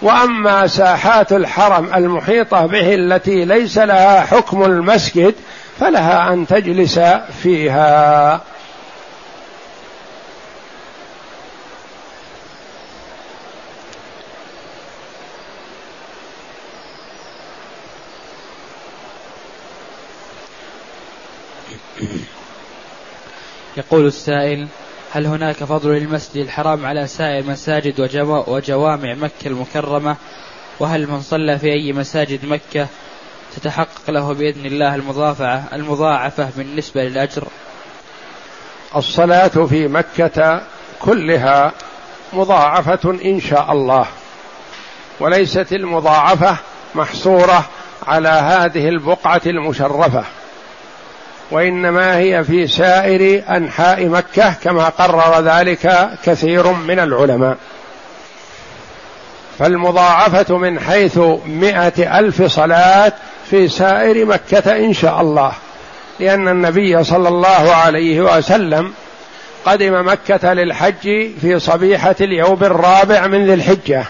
وأما 0.03 0.66
ساحات 0.66 1.32
الحرم 1.32 1.94
المحيطة 1.94 2.66
به 2.66 2.94
التي 2.94 3.44
ليس 3.44 3.78
لها 3.78 4.20
حكم 4.20 4.64
المسجد 4.64 5.34
فلها 5.80 6.32
أن 6.32 6.46
تجلس 6.46 6.99
فيها. 7.42 8.40
يقول 23.76 24.07
السائل 24.07 24.68
هل 25.13 25.27
هناك 25.27 25.65
فضل 25.65 25.91
للمسجد 25.91 26.37
الحرام 26.37 26.87
على 26.87 27.07
سائر 27.07 27.39
المساجد 27.39 28.01
وجوامع 28.47 29.15
مكة 29.15 29.47
المكرمة؟ 29.47 30.17
وهل 30.81 31.07
من 31.07 31.21
صلى 31.21 31.59
في 31.59 31.73
أي 31.73 31.93
مساجد 31.93 32.45
مكة 32.45 32.87
تتحقق 33.57 34.11
له 34.11 34.35
بإذن 34.35 34.67
الله 34.67 34.95
المضافعة 34.95 35.65
المضاعفة 35.73 36.49
بالنسبة 36.57 37.05
للأجر؟ 37.05 37.45
الصلاة 38.97 39.49
في 39.49 39.89
مكة 39.89 40.63
كلها 41.01 41.73
مضاعفة 42.33 43.19
إن 43.25 43.41
شاء 43.41 43.73
الله 43.73 44.07
وليست 45.21 45.73
المضاعفة 45.73 46.57
محصورة 46.95 47.65
على 48.07 48.29
هذه 48.29 48.89
البقعة 48.89 49.43
المشرفة. 49.47 50.25
وإنما 51.51 52.18
هي 52.18 52.44
في 52.44 52.66
سائر 52.66 53.42
أنحاء 53.57 54.07
مكة 54.07 54.55
كما 54.64 54.88
قرر 54.88 55.40
ذلك 55.40 56.11
كثير 56.24 56.72
من 56.72 56.99
العلماء. 56.99 57.57
فالمضاعفة 59.59 60.59
من 60.59 60.80
حيث 60.80 61.18
مائه 61.46 62.18
ألف 62.18 62.42
صلاة 62.42 63.12
في 63.51 63.68
سائر 63.68 64.26
مكة 64.26 64.76
إن 64.76 64.92
شاء 64.92 65.20
الله 65.20 65.53
لأن 66.20 66.49
النبي 66.49 67.05
صلى 67.05 67.28
الله 67.28 67.74
عليه 67.74 68.20
وسلم 68.20 68.92
قدم 69.64 70.09
مكة 70.09 70.53
للحج 70.53 71.30
في 71.40 71.59
صبيحة 71.59 72.16
اليوم 72.20 72.64
الرابع 72.64 73.26
من 73.26 73.46
ذي 73.46 73.55
الحجة. 73.55 74.05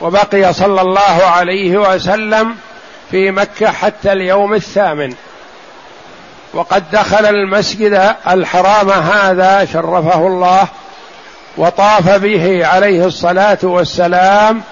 وبقي 0.00 0.52
صلى 0.52 0.80
الله 0.80 1.24
عليه 1.24 1.76
وسلم 1.76 2.56
في 3.10 3.30
مكة 3.30 3.70
حتى 3.70 4.12
اليوم 4.12 4.54
الثامن. 4.54 5.14
وقد 6.54 6.90
دخل 6.92 7.26
المسجد 7.26 8.14
الحرام 8.28 8.90
هذا 8.90 9.64
شرفه 9.64 10.26
الله 10.26 10.68
وطاف 11.56 12.08
به 12.08 12.66
عليه 12.66 13.06
الصلاة 13.06 13.58
والسلام 13.62 14.62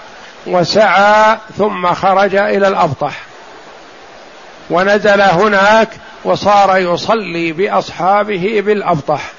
وسعى 0.46 1.36
ثم 1.58 1.94
خرج 1.94 2.34
إلى 2.34 2.68
الابطح 2.68 3.20
ونزل 4.70 5.20
هناك 5.20 5.88
وصار 6.24 6.76
يصلي 6.78 7.52
بأصحابه 7.52 8.62
بالابطح 8.66 9.32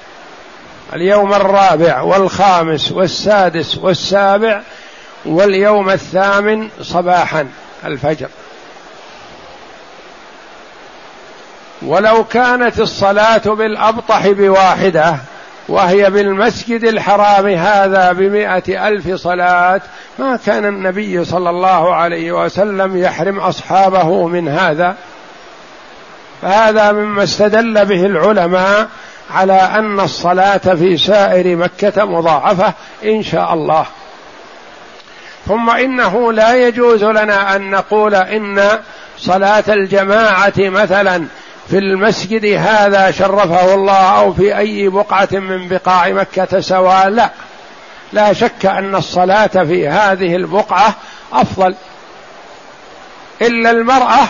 اليوم 0.94 1.34
الرابع 1.34 2.00
والخامس 2.00 2.92
والسادس 2.92 3.78
والسابع 3.78 4.60
واليوم 5.24 5.90
الثامن 5.90 6.68
صباحا 6.82 7.48
الفجر. 7.84 8.28
ولو 11.86 12.24
كانت 12.24 12.80
الصلاة 12.80 13.38
بالأبطح 13.38 14.28
بواحدة 14.28 15.16
وهي 15.68 16.10
بالمسجد 16.10 16.84
الحرام 16.84 17.46
هذا 17.46 18.12
بمائة 18.12 18.88
ألف 18.88 19.14
صلاة 19.14 19.80
ما 20.18 20.38
كان 20.46 20.64
النبي 20.64 21.24
صلى 21.24 21.50
الله 21.50 21.94
عليه 21.94 22.32
وسلم 22.32 22.96
يحرم 22.96 23.40
أصحابه 23.40 24.26
من 24.26 24.48
هذا. 24.48 24.94
فهذا 26.42 26.92
مما 26.92 27.22
استدل 27.22 27.84
به 27.84 28.06
العلماء 28.06 28.88
على 29.34 29.52
أن 29.52 30.00
الصلاة 30.00 30.56
في 30.56 30.96
سائر 30.96 31.56
مكة 31.56 32.04
مضاعفة 32.04 32.72
إن 33.04 33.22
شاء 33.22 33.54
الله. 33.54 33.86
ثم 35.48 35.70
إنه 35.70 36.32
لا 36.32 36.66
يجوز 36.66 37.04
لنا 37.04 37.56
أن 37.56 37.70
نقول 37.70 38.14
إن 38.14 38.78
صلاة 39.18 39.64
الجماعة 39.68 40.52
مثلا 40.58 41.24
في 41.68 41.78
المسجد 41.78 42.44
هذا 42.44 43.10
شرفه 43.10 43.74
الله 43.74 44.18
أو 44.20 44.32
في 44.32 44.58
أي 44.58 44.88
بقعة 44.88 45.28
من 45.32 45.68
بقاع 45.68 46.08
مكة 46.08 46.60
سواء 46.60 47.08
لا. 47.08 47.30
لا 48.12 48.32
شك 48.32 48.66
أن 48.66 48.94
الصلاة 48.94 49.46
في 49.46 49.88
هذه 49.88 50.36
البقعة 50.36 50.94
أفضل. 51.32 51.74
إلا 53.42 53.70
المرأة 53.70 54.28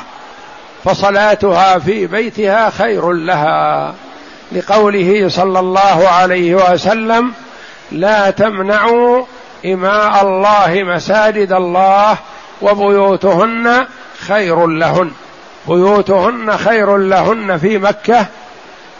فصلاتها 0.84 1.78
في 1.78 2.06
بيتها 2.06 2.70
خير 2.70 3.12
لها. 3.12 3.94
لقوله 4.52 5.28
صلى 5.28 5.58
الله 5.58 6.08
عليه 6.08 6.54
وسلم 6.54 7.32
لا 7.92 8.30
تمنعوا 8.30 9.24
إماء 9.66 10.26
الله 10.26 10.82
مساجد 10.82 11.52
الله 11.52 12.16
وبيوتهن 12.62 13.86
خير 14.26 14.66
لهن. 14.66 15.10
بيوتهن 15.68 16.56
خير 16.56 16.96
لهن 16.96 17.58
في 17.58 17.78
مكة 17.78 18.26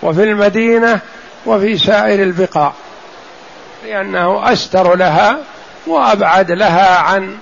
وفي 0.02 0.22
المدينة 0.22 1.00
وفي 1.46 1.78
سائر 1.78 2.22
البقاع. 2.22 2.72
لأنه 3.86 4.52
أستر 4.52 4.96
لها 4.96 5.38
وأبعد 5.86 6.50
لها 6.50 6.98
عن 6.98 7.36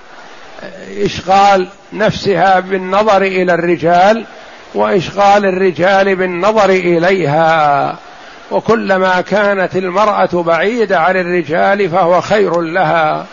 إشغال 0.97 1.67
نفسها 1.93 2.59
بالنظر 2.59 3.21
إلى 3.21 3.53
الرجال 3.53 4.25
وإشغال 4.73 5.45
الرجال 5.45 6.15
بالنظر 6.15 6.69
إليها. 6.69 7.95
وكلما 8.51 9.21
كانت 9.21 9.75
المرأة 9.75 10.29
بعيدة 10.43 10.99
عن 10.99 11.17
الرجال 11.17 11.89
فهو 11.89 12.21
خير 12.21 12.61
لها. 12.61 13.25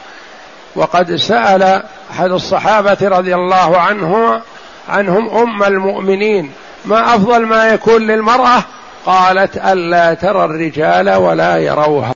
وقد 0.75 1.17
سأل 1.17 1.83
أحد 2.11 2.31
الصحابة 2.31 2.99
رضي 3.03 3.35
الله 3.35 3.79
عنه 3.79 4.41
عنهم 4.89 5.29
أم 5.37 5.63
المؤمنين. 5.63 6.51
ما 6.85 7.15
أفضل 7.15 7.47
ما 7.47 7.69
يكون 7.69 8.03
للمرأة؟ 8.07 8.63
قالت 9.07 9.57
ألا 9.57 10.15
ترى 10.15 10.45
الرجال 10.45 11.11
ولا 11.11 11.57
يروها. 11.57 12.07